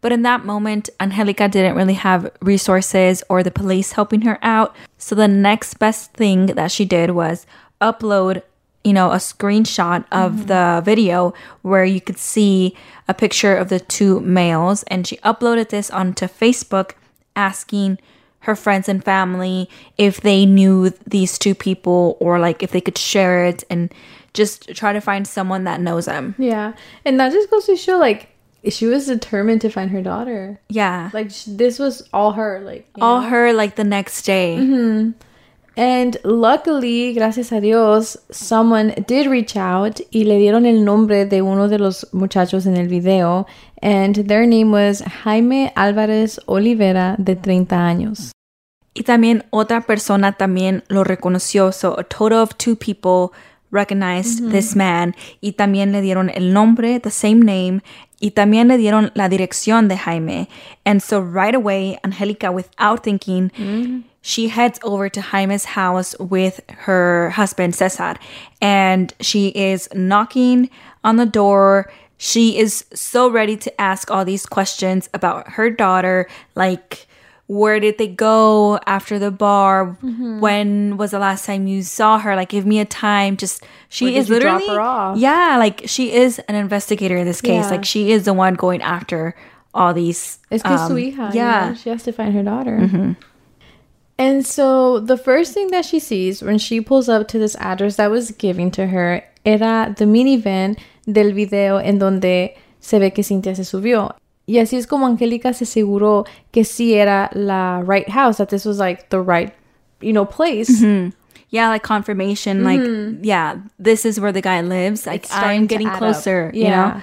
But 0.00 0.10
in 0.10 0.22
that 0.22 0.44
moment, 0.44 0.90
Angelica 0.98 1.48
didn't 1.48 1.76
really 1.76 1.94
have 1.94 2.32
resources 2.40 3.22
or 3.28 3.44
the 3.44 3.52
police 3.52 3.92
helping 3.92 4.22
her 4.22 4.40
out. 4.42 4.74
So 4.98 5.14
the 5.14 5.28
next 5.28 5.78
best 5.78 6.14
thing 6.14 6.46
that 6.46 6.72
she 6.72 6.84
did 6.84 7.10
was 7.10 7.46
upload, 7.80 8.42
you 8.82 8.92
know, 8.92 9.12
a 9.12 9.18
screenshot 9.18 10.04
of 10.10 10.32
mm-hmm. 10.32 10.46
the 10.46 10.82
video 10.84 11.34
where 11.62 11.84
you 11.84 12.00
could 12.00 12.18
see 12.18 12.76
a 13.06 13.14
picture 13.14 13.56
of 13.56 13.68
the 13.68 13.78
two 13.78 14.18
males. 14.18 14.82
And 14.88 15.06
she 15.06 15.18
uploaded 15.18 15.68
this 15.68 15.90
onto 15.90 16.26
Facebook 16.26 16.94
asking 17.36 17.98
her 18.42 18.54
friends 18.54 18.88
and 18.88 19.02
family 19.02 19.68
if 19.98 20.20
they 20.20 20.46
knew 20.46 20.90
these 21.06 21.38
two 21.38 21.54
people 21.54 22.16
or 22.20 22.38
like 22.38 22.62
if 22.62 22.70
they 22.70 22.80
could 22.80 22.98
share 22.98 23.44
it 23.46 23.64
and 23.70 23.92
just 24.34 24.74
try 24.74 24.92
to 24.92 25.00
find 25.00 25.26
someone 25.26 25.64
that 25.64 25.80
knows 25.80 26.06
them. 26.06 26.34
Yeah, 26.38 26.74
and 27.04 27.18
that 27.20 27.32
just 27.32 27.50
goes 27.50 27.66
to 27.66 27.76
show 27.76 27.98
like 27.98 28.28
she 28.68 28.86
was 28.86 29.06
determined 29.06 29.60
to 29.62 29.70
find 29.70 29.90
her 29.90 30.02
daughter. 30.02 30.60
Yeah. 30.68 31.10
Like 31.12 31.30
sh- 31.30 31.44
this 31.46 31.78
was 31.78 32.08
all 32.12 32.32
her. 32.32 32.60
Like 32.60 32.88
all 33.00 33.20
know? 33.20 33.28
her 33.28 33.52
like 33.52 33.76
the 33.76 33.84
next 33.84 34.22
day. 34.22 34.56
Mm-hmm. 34.58 35.10
And 35.74 36.18
luckily, 36.22 37.14
gracias 37.14 37.50
a 37.50 37.60
Dios, 37.60 38.16
someone 38.30 38.94
did 39.06 39.26
reach 39.26 39.56
out 39.56 40.00
y 40.12 40.24
le 40.24 40.38
dieron 40.38 40.66
el 40.66 40.84
nombre 40.84 41.24
de 41.24 41.40
uno 41.40 41.66
de 41.66 41.78
los 41.78 42.04
muchachos 42.12 42.66
en 42.66 42.76
el 42.76 42.88
video. 42.88 43.46
And 43.82 44.14
their 44.28 44.46
name 44.46 44.70
was 44.70 45.02
Jaime 45.24 45.72
Álvarez 45.74 46.38
Olivera, 46.46 47.16
de 47.18 47.34
30 47.34 47.76
años. 47.76 48.32
Y 48.94 49.02
también 49.02 49.44
otra 49.50 49.80
persona 49.80 50.32
también 50.32 50.84
lo 50.88 51.02
reconoció. 51.02 51.72
So 51.72 51.98
a 51.98 52.04
total 52.04 52.42
of 52.42 52.56
two 52.58 52.76
people 52.76 53.32
recognized 53.72 54.50
this 54.52 54.76
man. 54.76 55.16
Y 55.40 55.52
también 55.52 55.90
le 55.92 56.00
dieron 56.00 56.30
el 56.34 56.52
nombre, 56.52 57.00
the 57.00 57.10
same 57.10 57.40
name. 57.40 57.82
Y 58.20 58.30
también 58.30 58.68
le 58.68 58.76
dieron 58.76 59.10
la 59.14 59.28
dirección 59.28 59.88
de 59.88 59.96
Jaime. 59.96 60.48
And 60.84 61.02
so 61.02 61.20
right 61.20 61.54
away, 61.54 61.98
Angelica, 62.04 62.52
without 62.52 63.02
thinking, 63.02 63.50
mm. 63.58 64.04
she 64.20 64.48
heads 64.48 64.78
over 64.84 65.08
to 65.08 65.20
Jaime's 65.20 65.64
house 65.64 66.14
with 66.20 66.60
her 66.86 67.30
husband, 67.30 67.74
Cesar. 67.74 68.14
And 68.60 69.12
she 69.20 69.48
is 69.48 69.88
knocking 69.92 70.70
on 71.02 71.16
the 71.16 71.26
door. 71.26 71.90
She 72.24 72.56
is 72.56 72.84
so 72.94 73.28
ready 73.28 73.56
to 73.56 73.80
ask 73.80 74.08
all 74.08 74.24
these 74.24 74.46
questions 74.46 75.10
about 75.12 75.48
her 75.58 75.70
daughter, 75.70 76.28
like, 76.54 77.08
where 77.48 77.80
did 77.80 77.98
they 77.98 78.06
go 78.06 78.78
after 78.86 79.18
the 79.18 79.32
bar? 79.32 79.98
Mm-hmm. 80.00 80.38
When 80.38 80.96
was 80.98 81.10
the 81.10 81.18
last 81.18 81.44
time 81.44 81.66
you 81.66 81.82
saw 81.82 82.20
her? 82.20 82.36
Like, 82.36 82.50
give 82.50 82.64
me 82.64 82.78
a 82.78 82.84
time. 82.84 83.36
Just 83.36 83.64
she 83.88 84.14
is 84.14 84.28
literally, 84.28 84.68
her 84.68 84.80
off? 84.80 85.18
yeah, 85.18 85.56
like 85.58 85.82
she 85.86 86.12
is 86.12 86.38
an 86.48 86.54
investigator 86.54 87.16
in 87.16 87.26
this 87.26 87.40
case. 87.40 87.64
Yeah. 87.64 87.70
Like, 87.70 87.84
she 87.84 88.12
is 88.12 88.24
the 88.24 88.34
one 88.34 88.54
going 88.54 88.82
after 88.82 89.34
all 89.74 89.92
these. 89.92 90.38
It's 90.48 90.64
es 90.64 90.80
um, 90.80 90.88
su 90.90 90.94
hija. 90.94 91.34
you 91.34 91.40
Yeah, 91.40 91.70
know, 91.70 91.74
She 91.74 91.90
has 91.90 92.04
to 92.04 92.12
find 92.12 92.32
her 92.34 92.44
daughter. 92.44 93.16
And 94.16 94.46
so 94.46 95.00
the 95.00 95.16
first 95.16 95.54
thing 95.54 95.72
that 95.72 95.84
she 95.84 95.98
sees 95.98 96.40
when 96.40 96.58
she 96.58 96.80
pulls 96.80 97.08
up 97.08 97.26
to 97.28 97.38
this 97.40 97.56
address 97.56 97.96
that 97.96 98.12
was 98.12 98.30
given 98.30 98.70
to 98.78 98.86
her 98.86 99.24
era 99.44 99.92
the 99.98 100.04
minivan 100.04 100.78
del 101.06 101.32
video 101.34 101.80
en 101.80 101.98
donde 101.98 102.54
se 102.80 102.98
ve 102.98 103.12
que 103.12 103.22
Cintia 103.22 103.54
se 103.54 103.64
subió. 103.64 104.14
Y 104.46 104.58
así 104.58 104.76
es 104.76 104.86
como 104.86 105.06
Angélica 105.06 105.52
se 105.52 105.64
aseguró 105.64 106.24
que 106.50 106.64
sí 106.64 106.94
era 106.94 107.30
la 107.32 107.82
right 107.86 108.08
house, 108.10 108.38
that 108.38 108.48
this 108.48 108.66
was 108.66 108.78
like 108.78 109.04
the 109.10 109.20
right, 109.20 109.52
you 110.00 110.12
know, 110.12 110.24
place. 110.26 110.82
yeah, 111.50 111.68
like 111.68 111.82
confirmation. 111.86 112.64
Like, 112.64 112.80
yeah, 113.22 113.56
this 113.78 114.04
is 114.04 114.18
where 114.18 114.32
the 114.32 114.40
guy 114.42 114.60
lives. 114.62 115.06
Like, 115.06 115.26
Mm-hmm. 115.28 115.44
I'm 115.44 115.66
getting 115.66 115.88
closer. 115.90 116.50
You 116.52 116.62
Yeah. 116.64 116.92
know. 116.94 117.02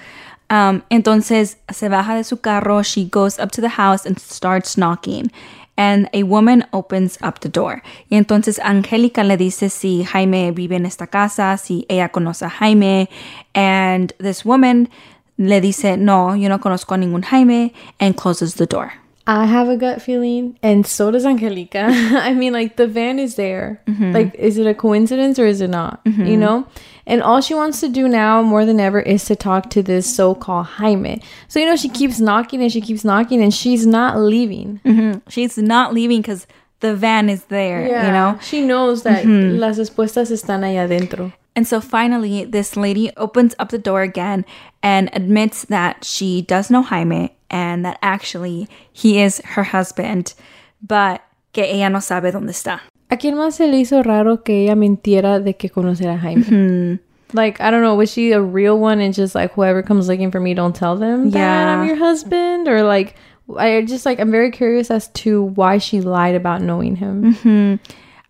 Um, 0.51 0.81
entonces 0.89 1.57
se 1.71 1.89
baja 1.89 2.15
de 2.15 2.23
su 2.23 2.38
carro. 2.38 2.81
She 2.81 3.05
goes 3.05 3.38
up 3.39 3.51
to 3.51 3.62
the 3.62 3.69
house 3.69 4.05
and 4.05 4.17
starts 4.19 4.75
knocking. 4.77 5.31
And 5.79 6.09
a 6.11 6.23
woman 6.23 6.65
opens 6.73 7.17
up 7.21 7.39
the 7.39 7.47
door. 7.47 7.81
Y 8.09 8.17
entonces 8.17 8.59
Angélica 8.59 9.23
le 9.23 9.37
dice 9.37 9.69
si 9.69 10.03
Jaime 10.03 10.51
vive 10.51 10.75
en 10.75 10.85
esta 10.85 11.07
casa, 11.07 11.55
si 11.55 11.85
ella 11.87 12.09
conoce 12.09 12.45
a 12.45 12.49
Jaime. 12.49 13.07
And 13.55 14.11
this 14.19 14.43
woman 14.43 14.89
le 15.37 15.61
dice, 15.61 15.95
no, 15.95 16.35
yo 16.35 16.49
no 16.49 16.59
conozco 16.59 16.95
a 16.95 16.97
ningún 16.97 17.23
Jaime, 17.23 17.73
and 17.97 18.17
closes 18.17 18.55
the 18.55 18.65
door. 18.65 18.91
I 19.29 19.45
have 19.45 19.69
a 19.69 19.77
gut 19.77 20.01
feeling, 20.01 20.57
and 20.63 20.87
so 20.87 21.11
does 21.11 21.23
Angelica. 21.23 21.81
I 21.91 22.33
mean, 22.33 22.51
like 22.51 22.77
the 22.77 22.87
van 22.87 23.19
is 23.19 23.35
there. 23.35 23.79
Mm-hmm. 23.85 24.11
Like, 24.11 24.33
is 24.33 24.57
it 24.57 24.65
a 24.65 24.73
coincidence 24.73 25.37
or 25.37 25.45
is 25.45 25.61
it 25.61 25.69
not? 25.69 26.03
Mm-hmm. 26.03 26.25
You 26.25 26.35
know? 26.35 26.67
And 27.05 27.21
all 27.21 27.39
she 27.39 27.53
wants 27.53 27.79
to 27.81 27.89
do 27.89 28.07
now, 28.07 28.41
more 28.41 28.65
than 28.65 28.79
ever, 28.79 28.99
is 28.99 29.25
to 29.25 29.35
talk 29.35 29.69
to 29.69 29.83
this 29.83 30.11
so 30.11 30.33
called 30.33 30.65
Jaime. 30.65 31.21
So, 31.47 31.59
you 31.59 31.67
know, 31.67 31.75
she 31.75 31.89
keeps 31.89 32.19
knocking 32.19 32.63
and 32.63 32.71
she 32.71 32.81
keeps 32.81 33.03
knocking 33.03 33.43
and 33.43 33.53
she's 33.53 33.85
not 33.85 34.17
leaving. 34.17 34.81
Mm-hmm. 34.83 35.19
She's 35.29 35.59
not 35.59 35.93
leaving 35.93 36.21
because 36.21 36.47
the 36.79 36.95
van 36.95 37.29
is 37.29 37.43
there, 37.45 37.83
you 37.83 38.11
know? 38.11 38.39
She 38.41 38.61
knows 38.61 39.03
that 39.03 39.25
las 39.27 39.77
respuestas 39.77 40.31
están 40.31 40.63
ahí 40.63 40.75
adentro. 40.75 41.33
And 41.55 41.67
so 41.67 41.81
finally, 41.81 42.45
this 42.45 42.75
lady 42.75 43.11
opens 43.15 43.53
up 43.59 43.69
the 43.69 43.77
door 43.77 44.01
again 44.01 44.43
and 44.81 45.09
admits 45.13 45.65
that 45.65 46.03
she 46.03 46.41
does 46.41 46.71
know 46.71 46.81
Jaime 46.81 47.35
and 47.49 47.85
that 47.85 47.97
actually 48.01 48.67
he 48.91 49.21
is 49.21 49.41
her 49.45 49.63
husband, 49.63 50.33
but 50.81 51.21
que 51.53 51.63
ella 51.63 51.89
no 51.89 51.99
sabe 51.99 52.31
dónde 52.31 52.49
está. 52.51 52.81
¿A 53.09 53.17
quién 53.17 53.35
más 53.35 53.55
se 53.55 53.67
le 53.67 53.77
hizo 53.77 54.03
raro 54.03 54.43
que 54.43 54.65
ella 54.65 54.75
mintiera 54.75 55.43
de 55.43 55.53
que 55.53 55.69
conociera 55.69 56.13
a 56.13 56.17
Jaime? 56.17 56.43
Mm-hmm. 56.43 56.95
Like, 57.33 57.59
I 57.62 57.71
don't 57.71 57.81
know, 57.81 57.95
was 57.95 58.12
she 58.12 58.31
a 58.31 58.41
real 58.41 58.79
one 58.79 58.99
and 58.99 59.13
just 59.13 59.35
like, 59.35 59.53
whoever 59.53 59.83
comes 59.83 60.07
looking 60.07 60.31
for 60.31 60.39
me, 60.39 60.53
don't 60.53 60.75
tell 60.75 60.95
them 60.95 61.31
that 61.31 61.39
Yeah. 61.39 61.79
I'm 61.79 61.88
your 61.88 61.95
husband? 61.95 62.67
Or 62.67 62.83
like, 62.83 63.15
I 63.57 63.81
just 63.81 64.05
like, 64.05 64.19
I'm 64.19 64.31
very 64.31 64.51
curious 64.51 64.91
as 64.91 65.07
to 65.09 65.43
why 65.43 65.79
she 65.79 66.01
lied 66.01 66.35
about 66.35 66.62
knowing 66.62 66.95
him. 66.95 67.33
Mm-hmm. 67.33 67.75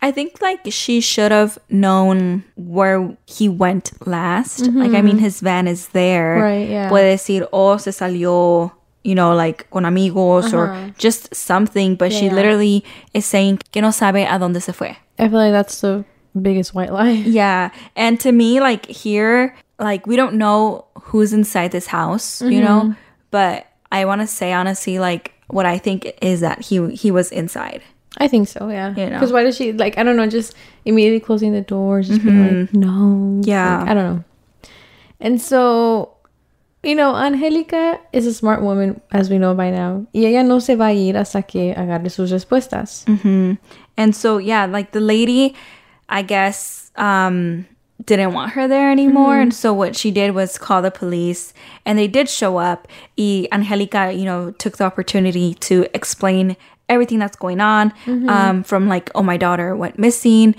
I 0.01 0.11
think 0.11 0.41
like 0.41 0.61
she 0.69 1.01
should 1.01 1.31
have 1.33 1.59
known 1.69 2.45
where 2.55 3.17
he 3.25 3.49
went 3.49 3.91
last. 4.07 4.61
Mm-hmm, 4.63 4.77
like, 4.77 4.93
I 4.93 5.01
mean, 5.01 5.17
his 5.17 5.41
van 5.41 5.67
is 5.67 5.89
there. 5.89 6.39
Right, 6.41 6.69
yeah. 6.69 6.89
Puede 6.89 7.11
decir, 7.11 7.47
oh, 7.51 7.75
se 7.75 7.91
salió, 7.91 8.71
you 9.03 9.15
know, 9.15 9.33
like 9.35 9.69
con 9.71 9.85
amigos 9.85 10.53
or 10.53 10.93
just 10.97 11.33
something, 11.33 11.95
but 11.95 12.11
she 12.11 12.25
Yeah. 12.25 12.33
literally 12.33 12.83
is 13.13 13.25
saying 13.25 13.59
que 13.71 13.81
no 13.81 13.89
sabe 13.91 14.25
a 14.25 14.37
dónde 14.39 14.61
se 14.61 14.73
fue. 14.73 14.95
I 15.17 15.27
feel 15.29 15.39
like 15.39 15.51
that's 15.51 15.81
the 15.81 16.03
biggest 16.39 16.73
white 16.73 16.91
lie. 16.91 17.11
Yeah. 17.25 17.71
And 17.95 18.19
to 18.21 18.31
me, 18.31 18.59
like 18.59 18.85
here, 18.85 19.55
like 19.79 20.05
we 20.05 20.15
don't 20.15 20.35
know 20.35 20.85
who's 21.01 21.33
inside 21.33 21.71
this 21.71 21.87
house, 21.87 22.41
you 22.41 22.61
know? 22.61 22.81
Mm-hmm. 22.81 22.93
But 23.31 23.67
I 23.91 24.05
wanna 24.05 24.27
say 24.27 24.53
honestly, 24.53 24.99
like 24.99 25.33
what 25.47 25.65
I 25.65 25.77
think 25.77 26.11
is 26.21 26.41
that 26.41 26.61
he 26.61 26.93
he 26.95 27.11
was 27.11 27.31
inside. 27.31 27.81
I 28.17 28.27
think 28.27 28.47
so, 28.47 28.69
yeah. 28.69 28.89
You 28.95 29.05
know. 29.05 29.11
Because 29.13 29.31
why 29.31 29.43
does 29.43 29.55
she, 29.55 29.71
like, 29.71 29.97
I 29.97 30.03
don't 30.03 30.17
know, 30.17 30.27
just 30.27 30.55
immediately 30.83 31.19
closing 31.19 31.53
the 31.53 31.61
door, 31.61 32.01
just 32.01 32.23
being 32.23 32.41
like, 32.41 32.51
mm-hmm. 32.51 32.79
no. 32.79 33.41
Yeah. 33.45 33.79
Like, 33.79 33.89
I 33.89 33.93
don't 33.93 34.15
know. 34.15 34.23
And 35.19 35.39
so, 35.39 36.15
you 36.83 36.95
know, 36.95 37.15
Angelica 37.15 37.99
is 38.13 38.25
a 38.25 38.33
smart 38.33 38.61
woman, 38.61 39.01
as 39.11 39.29
we 39.29 39.37
know 39.37 39.53
by 39.53 39.69
now. 39.69 40.05
Y 40.13 40.25
ella 40.25 40.43
no 40.43 40.59
se 40.59 40.75
va 40.75 40.85
a 40.85 40.93
ir 40.93 41.15
hasta 41.15 41.41
que 41.41 41.73
agarre 41.75 42.09
sus 42.09 42.31
respuestas. 42.31 43.03
And 43.97 44.15
so 44.15 44.37
yeah, 44.37 44.65
like 44.65 44.91
the 44.91 45.01
lady, 45.01 45.55
I 46.07 46.21
guess, 46.21 46.91
um, 46.95 47.65
didn't 48.05 48.33
want 48.33 48.53
her 48.53 48.65
there 48.67 48.91
anymore. 48.91 49.39
And 49.41 49.53
so 49.53 49.73
what 49.73 49.95
she 49.95 50.09
did 50.09 50.33
was 50.33 50.57
call 50.57 50.81
the 50.81 50.89
police 50.89 51.53
and 51.85 51.99
they 51.99 52.07
did 52.07 52.29
show 52.29 52.57
up. 52.57 52.87
Y 53.17 53.47
Angelica, 53.51 54.13
you 54.13 54.23
know, 54.23 54.51
took 54.51 54.77
the 54.77 54.85
opportunity 54.85 55.55
to 55.55 55.85
explain 55.93 56.55
everything 56.87 57.19
that's 57.19 57.35
going 57.35 57.59
on. 57.59 57.93
Um, 58.29 58.63
from 58.63 58.87
like, 58.87 59.11
oh, 59.15 59.21
my 59.21 59.37
daughter 59.37 59.75
went 59.75 59.99
missing 59.99 60.55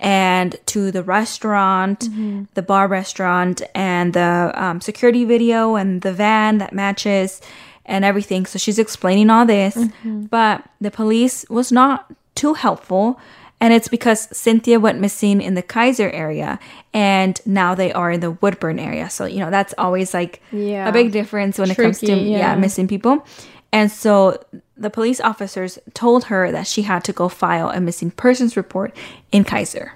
and 0.00 0.56
to 0.66 0.90
the 0.90 1.02
restaurant, 1.02 2.08
the 2.54 2.62
bar 2.62 2.88
restaurant 2.88 3.62
and 3.74 4.12
the 4.12 4.52
um, 4.54 4.80
security 4.80 5.24
video 5.24 5.76
and 5.76 6.02
the 6.02 6.12
van 6.12 6.58
that 6.58 6.72
matches 6.72 7.40
and 7.86 8.04
everything. 8.04 8.46
So 8.46 8.58
she's 8.58 8.78
explaining 8.78 9.30
all 9.30 9.46
this, 9.46 9.78
but 10.04 10.64
the 10.80 10.90
police 10.90 11.44
was 11.48 11.70
not 11.72 12.12
too 12.34 12.54
helpful. 12.54 13.18
And 13.60 13.72
it's 13.72 13.88
because 13.88 14.28
Cynthia 14.36 14.78
went 14.78 15.00
missing 15.00 15.40
in 15.40 15.54
the 15.54 15.62
Keizer 15.62 16.12
area 16.12 16.58
and 16.92 17.40
now 17.46 17.74
they 17.74 17.92
are 17.92 18.10
in 18.10 18.20
the 18.20 18.32
Woodburn 18.32 18.78
area. 18.78 19.08
So, 19.08 19.24
you 19.24 19.38
know, 19.38 19.50
that's 19.50 19.72
always 19.78 20.12
like 20.12 20.42
Yeah. 20.52 20.88
a 20.88 20.92
big 20.92 21.12
difference 21.12 21.58
when 21.58 21.70
it 21.70 21.76
comes 21.76 22.00
to 22.00 22.12
yeah. 22.14 22.38
yeah. 22.38 22.54
missing 22.56 22.88
people. 22.88 23.24
And 23.72 23.90
so 23.90 24.38
the 24.76 24.90
police 24.90 25.20
officers 25.20 25.78
told 25.94 26.24
her 26.24 26.50
that 26.50 26.66
she 26.66 26.82
had 26.82 27.04
to 27.04 27.12
go 27.12 27.28
file 27.28 27.70
a 27.70 27.80
missing 27.80 28.10
persons 28.10 28.56
report 28.56 28.94
in 29.30 29.44
Keizer. 29.44 29.92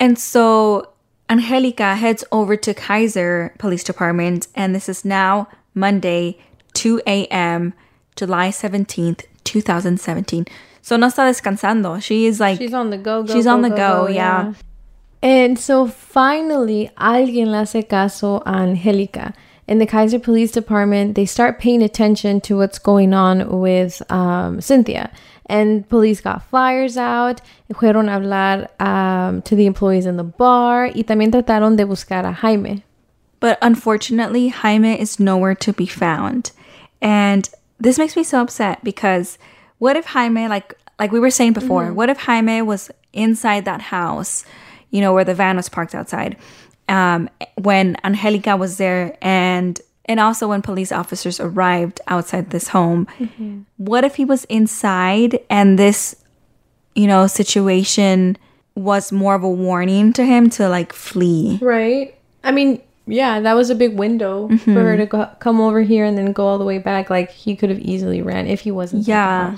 And 0.00 0.18
so 0.18 0.90
Angelica 1.30 1.94
heads 1.94 2.24
over 2.32 2.56
to 2.56 2.74
Keizer 2.74 3.56
Police 3.58 3.84
Department, 3.84 4.48
and 4.54 4.74
this 4.74 4.88
is 4.88 5.04
now 5.04 5.48
Monday, 5.72 6.38
2 6.74 7.00
a.m., 7.06 7.74
July 8.16 8.48
17th, 8.48 9.24
2017. 9.44 10.46
So 10.82 10.96
no 10.96 11.06
está 11.06 11.28
descansando. 11.28 12.02
She 12.02 12.26
is 12.26 12.40
like, 12.40 12.58
She's 12.58 12.74
on 12.74 12.90
the 12.90 12.98
go, 12.98 13.22
go 13.22 13.32
She's 13.32 13.46
on 13.46 13.62
the 13.62 13.70
go, 13.70 14.06
go, 14.06 14.08
yeah. 14.08 14.52
And 15.22 15.58
so 15.58 15.86
finally, 15.86 16.90
alguien 16.98 17.50
le 17.50 17.64
hace 17.64 17.88
caso 17.88 18.42
a 18.44 18.50
Angelica. 18.50 19.32
In 19.66 19.78
the 19.78 19.86
Keizer 19.86 20.22
Police 20.22 20.52
Department, 20.52 21.14
they 21.14 21.24
start 21.24 21.58
paying 21.58 21.82
attention 21.82 22.40
to 22.42 22.56
what's 22.58 22.78
going 22.78 23.14
on 23.14 23.60
with 23.60 24.02
um, 24.12 24.60
Cynthia. 24.60 25.10
And 25.46 25.88
police 25.88 26.20
got 26.20 26.48
flyers 26.48 26.96
out, 26.96 27.40
fueron 27.72 28.08
a 28.08 28.18
hablar 28.18 28.68
um, 28.80 29.42
to 29.42 29.56
the 29.56 29.66
employees 29.66 30.06
in 30.06 30.16
the 30.16 30.24
bar, 30.24 30.90
y 30.94 31.02
también 31.02 31.30
trataron 31.30 31.76
de 31.76 31.84
buscar 31.84 32.24
a 32.26 32.32
Jaime. 32.32 32.82
But 33.40 33.58
unfortunately, 33.60 34.48
Jaime 34.48 34.98
is 34.98 35.20
nowhere 35.20 35.54
to 35.56 35.72
be 35.72 35.86
found. 35.86 36.52
And 37.02 37.48
this 37.78 37.98
makes 37.98 38.16
me 38.16 38.24
so 38.24 38.40
upset 38.40 38.82
because 38.82 39.38
what 39.78 39.96
if 39.96 40.06
Jaime, 40.06 40.48
like 40.48 40.74
like 40.98 41.12
we 41.12 41.20
were 41.20 41.30
saying 41.30 41.52
before, 41.52 41.92
what 41.92 42.08
if 42.08 42.18
Jaime 42.20 42.62
was 42.62 42.90
inside 43.12 43.64
that 43.64 43.82
house, 43.82 44.44
you 44.90 45.00
know, 45.00 45.12
where 45.12 45.24
the 45.24 45.34
van 45.34 45.56
was 45.56 45.68
parked 45.68 45.94
outside, 45.94 46.36
um, 46.88 47.28
when 47.56 47.96
Angelica 48.04 48.56
was 48.56 48.76
there 48.76 49.16
and 49.22 49.80
and 50.06 50.20
also 50.20 50.48
when 50.48 50.60
police 50.60 50.92
officers 50.92 51.40
arrived 51.40 52.00
outside 52.08 52.50
this 52.50 52.68
home, 52.68 53.06
what 53.78 54.04
if 54.04 54.16
he 54.16 54.24
was 54.24 54.44
inside 54.44 55.40
and 55.48 55.78
this 55.78 56.14
you 56.94 57.06
know, 57.06 57.26
situation 57.26 58.36
was 58.74 59.12
more 59.12 59.34
of 59.34 59.42
a 59.42 59.50
warning 59.50 60.12
to 60.14 60.24
him 60.24 60.50
to 60.50 60.68
like 60.68 60.92
flee. 60.92 61.58
Right. 61.60 62.16
I 62.42 62.52
mean, 62.52 62.80
yeah, 63.06 63.40
that 63.40 63.54
was 63.54 63.70
a 63.70 63.74
big 63.74 63.96
window 63.96 64.48
for 64.58 64.72
her 64.72 64.96
to 64.96 65.06
go, 65.06 65.30
come 65.38 65.60
over 65.60 65.82
here 65.82 66.04
and 66.04 66.16
then 66.16 66.32
go 66.32 66.46
all 66.46 66.58
the 66.58 66.64
way 66.64 66.78
back. 66.78 67.10
Like 67.10 67.30
he 67.30 67.56
could 67.56 67.70
have 67.70 67.80
easily 67.80 68.22
ran 68.22 68.46
if 68.46 68.60
he 68.60 68.70
wasn't. 68.70 69.06
Yeah. 69.06 69.56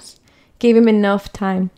Gave 0.59 0.77
him 0.77 0.89
enough 0.89 1.33
time. 1.33 1.71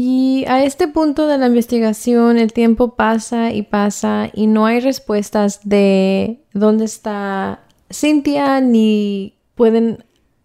Y 0.00 0.44
a 0.46 0.62
este 0.62 0.86
punto 0.86 1.26
de 1.26 1.38
la 1.38 1.48
investigación, 1.48 2.38
el 2.38 2.52
tiempo 2.52 2.94
pasa 2.94 3.52
y 3.52 3.62
pasa 3.62 4.30
y 4.32 4.46
no 4.46 4.64
hay 4.64 4.78
respuestas 4.78 5.68
de 5.68 6.38
dónde 6.52 6.84
está 6.84 7.64
Cynthia 7.90 8.60
ni 8.60 9.34
pueden, 9.56 10.04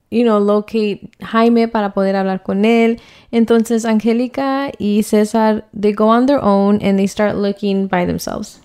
you 0.09 0.23
know, 0.23 0.39
locate 0.39 1.11
Jaime 1.21 1.67
para 1.67 1.93
poder 1.93 2.15
hablar 2.15 2.41
con 2.41 2.65
él. 2.65 2.99
Entonces, 3.29 3.85
Angélica 3.85 4.71
y 4.79 5.03
César, 5.03 5.67
they 5.79 5.93
go 5.93 6.07
on 6.07 6.25
their 6.25 6.43
own 6.43 6.79
and 6.81 6.97
they 6.97 7.07
start 7.07 7.35
looking 7.35 7.87
by 7.87 8.07
themselves. 8.07 8.59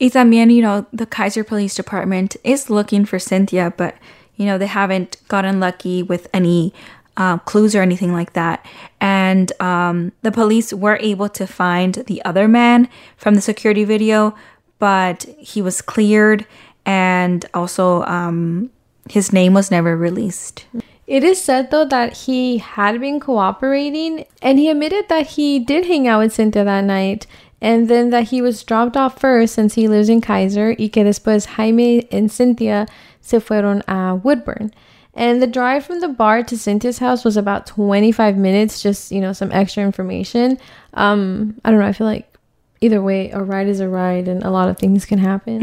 Y 0.00 0.10
también, 0.10 0.50
you 0.50 0.62
know, 0.62 0.84
the 0.92 1.06
Kaiser 1.06 1.44
Police 1.44 1.76
Department 1.76 2.34
is 2.42 2.68
looking 2.68 3.06
for 3.06 3.20
Cynthia, 3.20 3.72
but, 3.78 3.94
you 4.36 4.46
know, 4.46 4.58
they 4.58 4.66
haven't 4.66 5.18
gotten 5.28 5.60
lucky 5.60 6.02
with 6.02 6.26
any 6.34 6.72
uh, 7.18 7.36
clues 7.38 7.74
or 7.74 7.82
anything 7.82 8.12
like 8.12 8.32
that. 8.32 8.64
And 9.00 9.52
um, 9.60 10.12
the 10.22 10.32
police 10.32 10.72
were 10.72 10.98
able 11.02 11.28
to 11.30 11.46
find 11.46 11.94
the 12.06 12.24
other 12.24 12.48
man 12.48 12.88
from 13.16 13.34
the 13.34 13.40
security 13.40 13.84
video, 13.84 14.34
but 14.78 15.24
he 15.36 15.60
was 15.60 15.82
cleared 15.82 16.46
and 16.86 17.44
also 17.52 18.02
um, 18.04 18.70
his 19.10 19.32
name 19.32 19.52
was 19.52 19.70
never 19.70 19.96
released. 19.96 20.64
It 21.06 21.24
is 21.24 21.42
said 21.42 21.70
though 21.70 21.86
that 21.86 22.12
he 22.18 22.58
had 22.58 23.00
been 23.00 23.18
cooperating 23.18 24.24
and 24.40 24.58
he 24.58 24.70
admitted 24.70 25.08
that 25.08 25.26
he 25.28 25.58
did 25.58 25.86
hang 25.86 26.06
out 26.06 26.20
with 26.20 26.34
Cynthia 26.34 26.64
that 26.64 26.84
night 26.84 27.26
and 27.60 27.88
then 27.88 28.10
that 28.10 28.28
he 28.28 28.40
was 28.40 28.62
dropped 28.62 28.96
off 28.96 29.18
first 29.18 29.54
since 29.54 29.74
he 29.74 29.88
lives 29.88 30.08
in 30.08 30.20
Keizer 30.20 30.78
y 30.78 30.88
que 30.88 31.02
después 31.02 31.46
Jaime 31.56 32.06
and 32.12 32.30
Cynthia 32.30 32.86
se 33.20 33.38
fueron 33.38 33.82
a 33.88 34.14
Woodburn. 34.14 34.70
And 35.18 35.42
the 35.42 35.48
drive 35.48 35.84
from 35.84 35.98
the 35.98 36.06
bar 36.06 36.44
to 36.44 36.56
Cynthia's 36.56 36.98
house 36.98 37.24
was 37.24 37.36
about 37.36 37.66
25 37.66 38.36
minutes, 38.36 38.80
just, 38.80 39.10
you 39.10 39.20
know, 39.20 39.32
some 39.32 39.50
extra 39.50 39.82
information. 39.82 40.58
Um, 40.94 41.60
I 41.64 41.70
don't 41.70 41.80
know, 41.80 41.86
I 41.86 41.92
feel 41.92 42.06
like 42.06 42.32
either 42.80 43.02
way, 43.02 43.28
a 43.32 43.42
ride 43.42 43.66
is 43.66 43.80
a 43.80 43.88
ride 43.88 44.28
and 44.28 44.44
a 44.44 44.50
lot 44.50 44.68
of 44.68 44.78
things 44.78 45.04
can 45.04 45.18
happen. 45.18 45.60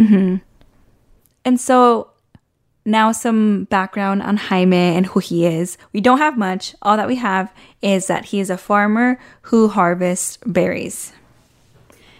And 1.45 1.57
so 1.57 2.11
now 2.83 3.13
some 3.13 3.63
background 3.65 4.23
on 4.23 4.35
Jaime 4.35 4.75
and 4.75 5.05
who 5.05 5.19
he 5.19 5.45
is. 5.45 5.77
We 5.93 6.01
don't 6.01 6.17
have 6.17 6.37
much. 6.37 6.75
All 6.81 6.97
that 6.97 7.07
we 7.07 7.15
have 7.15 7.53
is 7.81 8.07
that 8.07 8.25
he 8.25 8.41
is 8.41 8.49
a 8.49 8.57
farmer 8.57 9.17
who 9.43 9.69
harvests 9.69 10.37
berries. 10.45 11.13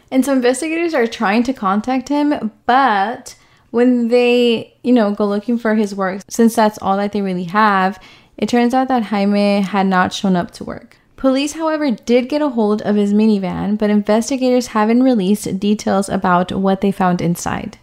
And 0.09 0.23
so 0.23 0.31
investigators 0.31 0.93
are 0.93 1.05
trying 1.05 1.43
to 1.43 1.53
contact 1.53 2.07
him, 2.07 2.51
but 2.65 3.35
when 3.75 4.07
they, 4.07 4.73
you 4.83 4.93
know, 4.93 5.11
go 5.11 5.27
looking 5.27 5.57
for 5.57 5.75
his 5.75 5.93
work, 5.93 6.21
since 6.29 6.55
that's 6.55 6.77
all 6.81 6.95
that 6.95 7.11
they 7.11 7.21
really 7.21 7.43
have, 7.43 8.01
it 8.37 8.47
turns 8.47 8.73
out 8.73 8.87
that 8.87 9.03
Jaime 9.03 9.59
had 9.59 9.85
not 9.85 10.13
shown 10.13 10.37
up 10.37 10.51
to 10.51 10.63
work. 10.63 10.95
Police, 11.17 11.51
however, 11.51 11.91
did 11.91 12.29
get 12.29 12.41
a 12.41 12.47
hold 12.47 12.81
of 12.83 12.95
his 12.95 13.13
minivan, 13.13 13.77
but 13.77 13.89
investigators 13.89 14.67
haven't 14.67 15.03
released 15.03 15.59
details 15.59 16.07
about 16.07 16.53
what 16.53 16.79
they 16.79 16.89
found 16.89 17.19
inside. 17.19 17.77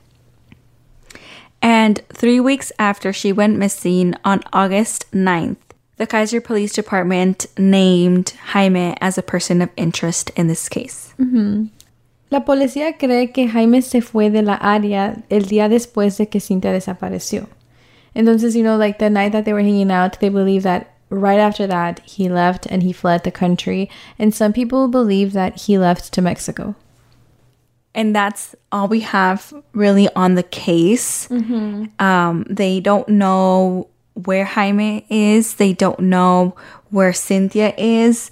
And 1.60 2.00
three 2.08 2.40
weeks 2.40 2.72
after 2.78 3.12
she 3.12 3.30
went 3.30 3.58
missing 3.58 4.14
on 4.24 4.40
August 4.50 5.10
9th, 5.12 5.58
the 5.98 6.06
Keizer 6.06 6.42
Police 6.42 6.72
Department 6.72 7.44
named 7.58 8.30
Jaime 8.52 8.96
as 9.02 9.18
a 9.18 9.22
person 9.22 9.60
of 9.60 9.68
interest 9.76 10.30
in 10.36 10.46
this 10.46 10.70
case. 10.70 11.12
Mm-hmm. 11.18 11.66
La 12.32 12.46
policía 12.46 12.96
cree 12.96 13.30
que 13.30 13.46
Jaime 13.46 13.82
se 13.82 14.00
fue 14.00 14.30
de 14.30 14.40
la 14.40 14.54
área 14.54 15.22
el 15.28 15.44
día 15.44 15.68
después 15.68 16.16
de 16.16 16.30
que 16.30 16.40
Cynthia 16.40 16.72
desapareció. 16.72 17.46
Entonces, 18.14 18.54
you 18.54 18.62
know, 18.62 18.78
like 18.78 18.98
the 18.98 19.10
night 19.10 19.32
that 19.32 19.44
they 19.44 19.52
were 19.52 19.62
hanging 19.62 19.90
out, 19.90 20.18
they 20.18 20.30
believe 20.30 20.62
that 20.62 20.94
right 21.10 21.38
after 21.38 21.66
that 21.66 22.00
he 22.06 22.30
left 22.30 22.64
and 22.70 22.82
he 22.82 22.94
fled 22.94 23.24
the 23.24 23.30
country. 23.30 23.90
And 24.18 24.34
some 24.34 24.54
people 24.54 24.88
believe 24.88 25.34
that 25.34 25.66
he 25.66 25.76
left 25.76 26.10
to 26.14 26.22
Mexico. 26.22 26.74
And 27.94 28.16
that's 28.16 28.56
all 28.70 28.88
we 28.88 29.00
have 29.00 29.52
really 29.74 30.08
on 30.16 30.34
the 30.34 30.42
case. 30.42 31.28
Um, 31.98 32.46
they 32.48 32.80
don't 32.80 33.10
know 33.10 33.88
where 34.14 34.46
Jaime 34.46 35.04
is, 35.10 35.56
they 35.56 35.74
don't 35.74 36.00
know 36.00 36.56
where 36.88 37.12
Cynthia 37.12 37.74
is, 37.76 38.30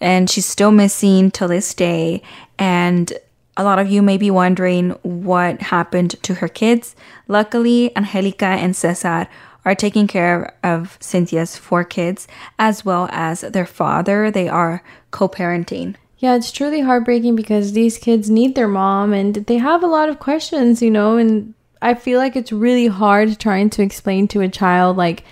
and 0.00 0.30
she's 0.30 0.46
still 0.46 0.70
missing 0.70 1.30
till 1.30 1.48
this 1.48 1.74
day. 1.74 2.22
And 2.58 3.12
a 3.56 3.64
lot 3.64 3.78
of 3.78 3.90
you 3.90 4.02
may 4.02 4.16
be 4.16 4.30
wondering 4.30 4.90
what 5.02 5.60
happened 5.60 6.22
to 6.22 6.34
her 6.34 6.48
kids. 6.48 6.96
Luckily, 7.28 7.94
Angelica 7.96 8.46
and 8.46 8.74
Cesar 8.74 9.28
are 9.64 9.74
taking 9.74 10.06
care 10.06 10.54
of 10.64 10.96
Cynthia's 11.00 11.56
four 11.56 11.84
kids 11.84 12.26
as 12.58 12.84
well 12.84 13.08
as 13.12 13.42
their 13.42 13.66
father. 13.66 14.30
They 14.30 14.48
are 14.48 14.82
co 15.10 15.28
parenting. 15.28 15.96
Yeah, 16.18 16.34
it's 16.36 16.52
truly 16.52 16.80
heartbreaking 16.80 17.36
because 17.36 17.72
these 17.72 17.98
kids 17.98 18.30
need 18.30 18.54
their 18.54 18.68
mom 18.68 19.12
and 19.12 19.34
they 19.34 19.58
have 19.58 19.82
a 19.82 19.88
lot 19.88 20.08
of 20.08 20.20
questions, 20.20 20.80
you 20.80 20.90
know, 20.90 21.16
and 21.16 21.54
I 21.82 21.94
feel 21.94 22.18
like 22.18 22.36
it's 22.36 22.52
really 22.52 22.86
hard 22.86 23.38
trying 23.40 23.70
to 23.70 23.82
explain 23.82 24.28
to 24.28 24.40
a 24.40 24.48
child 24.48 24.96
like 24.96 25.24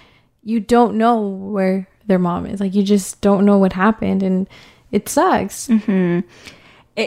you 0.42 0.58
don't 0.58 0.96
know 0.96 1.20
where 1.20 1.86
their 2.06 2.18
mom 2.18 2.44
is. 2.46 2.60
Like 2.60 2.74
you 2.74 2.82
just 2.82 3.20
don't 3.20 3.44
know 3.44 3.56
what 3.56 3.72
happened 3.72 4.22
and 4.22 4.48
it 4.90 5.08
sucks. 5.08 5.68
it- 5.70 6.24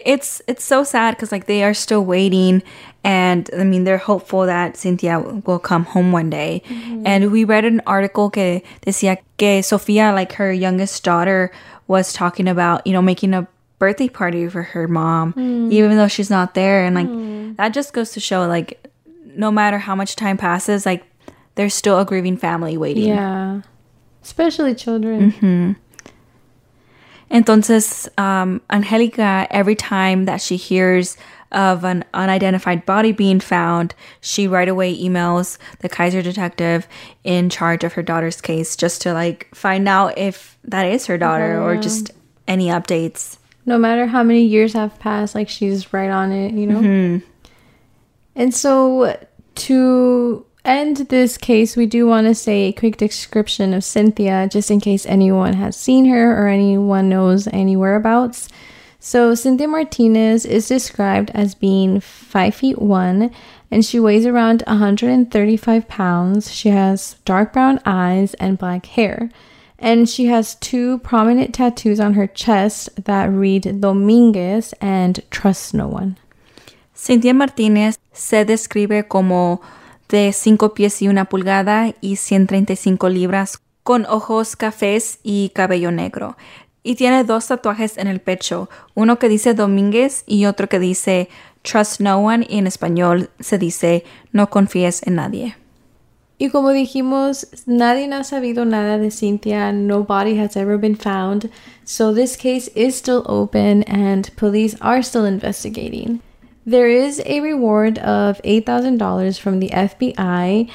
it's 0.06 0.42
it's 0.48 0.64
so 0.64 0.84
sad 0.84 1.16
because 1.16 1.32
like 1.32 1.46
they 1.46 1.64
are 1.64 1.74
still 1.74 2.04
waiting 2.04 2.64
and 3.04 3.50
i 3.58 3.64
mean 3.64 3.84
they're 3.84 3.98
hopeful 3.98 4.46
that 4.46 4.78
cynthia 4.78 5.20
will 5.20 5.60
come 5.60 5.86
home 5.86 6.12
one 6.12 6.30
day. 6.30 6.62
Mm-hmm. 6.68 7.04
And 7.06 7.32
we 7.32 7.44
read 7.44 7.66
an 7.66 7.82
article 7.86 8.30
que 8.30 8.62
decía 8.86 9.18
que 9.38 9.62
sofia 9.62 10.14
like 10.14 10.34
her 10.34 10.52
youngest 10.52 11.04
daughter 11.04 11.52
was 11.88 12.14
talking 12.14 12.48
about 12.48 12.86
you 12.88 12.94
know 12.94 13.02
making 13.02 13.34
a 13.34 13.48
birthday 13.80 14.08
party 14.08 14.48
for 14.48 14.64
her 14.64 14.88
mom 14.88 15.34
mm. 15.34 15.72
even 15.72 15.98
though 15.98 16.08
she's 16.08 16.30
not 16.30 16.54
there. 16.54 16.86
And 16.86 16.96
like 16.96 17.08
mm. 17.08 17.56
that 17.58 17.74
just 17.74 17.94
goes 17.94 18.12
to 18.12 18.20
show 18.20 18.48
like 18.48 18.88
no 19.36 19.52
matter 19.52 19.78
how 19.78 19.96
much 19.96 20.16
time 20.16 20.38
passes 20.38 20.86
like 20.86 21.04
there's 21.56 21.74
still 21.74 22.00
a 22.00 22.06
grieving 22.06 22.38
family 22.38 22.78
waiting. 22.78 23.10
Yeah. 23.10 23.62
Especially 24.24 24.74
children. 24.74 25.34
Mm-hmm. 25.34 25.72
Entonces, 27.32 28.08
um, 28.20 28.62
Angelica, 28.70 29.48
every 29.50 29.76
time 29.76 30.26
that 30.26 30.42
she 30.42 30.56
hears 30.58 31.18
of 31.52 31.84
an 31.84 32.04
unidentified 32.14 32.86
body 32.86 33.12
being 33.12 33.40
found, 33.40 33.94
she 34.22 34.48
right 34.48 34.68
away 34.68 34.96
emails 34.98 35.58
the 35.80 35.90
Keizer 35.90 36.24
detective 36.24 36.88
in 37.24 37.50
charge 37.50 37.84
of 37.84 37.94
her 37.94 38.02
daughter's 38.02 38.42
case 38.42 38.76
just 38.76 39.02
to 39.04 39.14
like 39.14 39.54
find 39.54 39.88
out 39.88 40.18
if 40.18 40.58
that 40.64 40.86
is 40.88 41.06
her 41.06 41.18
daughter 41.18 41.62
or 41.62 41.76
just 41.78 42.12
any 42.48 42.68
updates. 42.68 43.38
No 43.66 43.78
matter 43.78 44.08
how 44.08 44.24
many 44.24 44.44
years 44.44 44.74
have 44.74 44.98
passed, 45.00 45.36
like 45.36 45.48
she's 45.48 45.94
right 45.94 46.10
on 46.10 46.32
it, 46.32 46.54
you 46.54 46.68
know? 46.68 47.22
And 48.36 48.54
so 48.54 49.16
to 49.56 50.46
end 50.66 50.98
this 51.10 51.38
case, 51.38 51.76
we 51.76 51.86
do 51.86 52.08
want 52.08 52.28
to 52.28 52.36
say 52.36 52.64
a 52.64 52.74
quick 52.74 52.98
description 52.98 53.74
of 53.74 53.84
Cynthia, 53.84 54.48
just 54.52 54.72
in 54.72 54.80
case 54.80 55.06
anyone 55.06 55.54
has 55.54 55.76
seen 55.76 56.06
her 56.06 56.38
or 56.38 56.48
anyone 56.48 57.10
knows 57.10 57.48
any 57.48 57.76
whereabouts. 57.76 58.50
So, 59.00 59.36
Cynthia 59.36 59.68
Martinez 59.68 60.46
is 60.46 60.68
described 60.68 61.30
as 61.34 61.56
being 61.56 62.00
5 62.00 62.56
feet 62.56 62.80
1 62.80 63.32
and 63.74 63.84
she 63.84 64.00
weighs 64.00 64.28
around 64.28 64.62
135 64.68 65.88
pounds. 65.88 66.54
She 66.54 66.70
has 66.70 67.16
dark 67.26 67.54
brown 67.54 67.80
eyes 67.86 68.36
and 68.36 68.56
black 68.56 68.86
hair. 68.86 69.32
And 69.80 70.08
she 70.08 70.28
has 70.28 70.54
two 70.56 71.00
prominent 71.00 71.56
tattoos 71.56 72.00
on 72.00 72.14
her 72.14 72.28
chest 72.28 73.04
that 73.06 73.32
read 73.32 73.82
Dominguez 73.82 74.76
and 74.80 75.20
Trust 75.32 75.74
No 75.74 75.88
One. 75.88 76.18
Cynthia 76.94 77.34
Martínez 77.34 77.98
se 78.14 78.46
describe 78.46 79.10
como 79.10 79.60
de 80.10 80.32
5 80.34 80.74
pies 80.74 81.02
y 81.02 81.08
una 81.08 81.26
pulgada 81.26 81.94
y 82.02 82.18
135 82.18 83.10
libras, 83.10 83.60
con 83.84 84.06
ojos 84.06 84.56
cafés 84.56 85.20
y 85.24 85.50
cabello 85.50 85.92
negro. 85.92 86.38
Y 86.84 86.96
tiene 86.96 87.24
dos 87.24 87.48
tatuajes 87.48 87.98
en 87.98 88.08
el 88.08 88.20
pecho, 88.20 88.70
uno 88.94 89.20
que 89.20 89.30
dice 89.30 89.54
Domínguez 89.54 90.24
y 90.26 90.46
otro 90.46 90.68
que 90.68 90.80
dice 90.80 91.30
Trust 91.62 92.02
No 92.02 92.18
One 92.18 92.46
y 92.50 92.58
en 92.58 92.68
español 92.68 93.30
se 93.40 93.58
dice 93.58 94.04
No 94.32 94.50
confíes 94.50 95.06
en 95.08 95.16
nadie. 95.16 95.56
Y 96.38 96.50
como 96.50 96.72
dijimos, 96.72 97.48
nadie 97.66 98.12
ha 98.14 98.24
sabido 98.26 98.66
nada 98.66 98.98
de 98.98 99.12
Cynthia. 99.12 99.72
No 99.72 100.04
body 100.04 100.38
has 100.40 100.58
ever 100.58 100.78
been 100.78 100.98
found. 100.98 101.50
So 101.86 102.14
this 102.14 102.36
case 102.36 102.70
is 102.76 102.96
still 102.96 103.24
open 103.28 103.86
and 103.88 104.30
police 104.36 104.76
are 104.82 105.02
still 105.04 105.26
investigating. 105.26 106.22
There 106.66 106.88
is 106.88 107.22
a 107.26 107.42
reward 107.42 108.00
of 108.00 108.42
$8,000 108.44 109.40
from 109.40 109.60
the 109.60 109.70
FBI. 109.70 110.70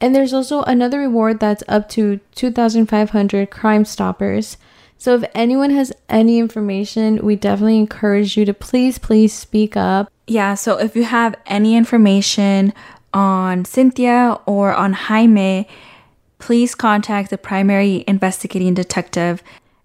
And 0.00 0.14
there's 0.14 0.34
also 0.34 0.62
another 0.62 1.00
reward 1.00 1.40
that's 1.40 1.62
up 1.68 1.88
to 1.90 2.20
2,500 2.34 3.50
Crime 3.50 3.84
Stoppers. 3.84 4.56
So 4.98 5.14
if 5.14 5.24
anyone 5.34 5.70
has 5.70 5.92
any 6.08 6.38
information, 6.38 7.24
we 7.24 7.36
definitely 7.36 7.78
encourage 7.78 8.36
you 8.36 8.44
to 8.44 8.54
please, 8.54 8.98
please 8.98 9.32
speak 9.32 9.76
up. 9.76 10.10
Yeah, 10.26 10.54
so 10.54 10.78
if 10.78 10.96
you 10.96 11.04
have 11.04 11.34
any 11.46 11.76
information 11.76 12.72
on 13.12 13.64
Cynthia 13.64 14.38
or 14.46 14.74
on 14.74 14.92
Jaime, 14.92 15.68
please 16.38 16.74
contact 16.74 17.30
the 17.30 17.38
primary 17.38 18.04
investigating 18.06 18.74
detective, 18.74 19.42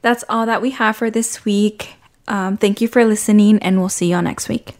That's 0.00 0.24
all 0.30 0.46
that 0.46 0.62
we 0.62 0.70
have 0.70 0.96
for 0.96 1.10
this 1.10 1.44
week. 1.44 1.99
Um, 2.30 2.56
thank 2.56 2.80
you 2.80 2.86
for 2.86 3.04
listening, 3.04 3.58
and 3.58 3.80
we'll 3.80 3.88
see 3.88 4.10
you 4.10 4.16
all 4.16 4.22
next 4.22 4.48
week. 4.48 4.79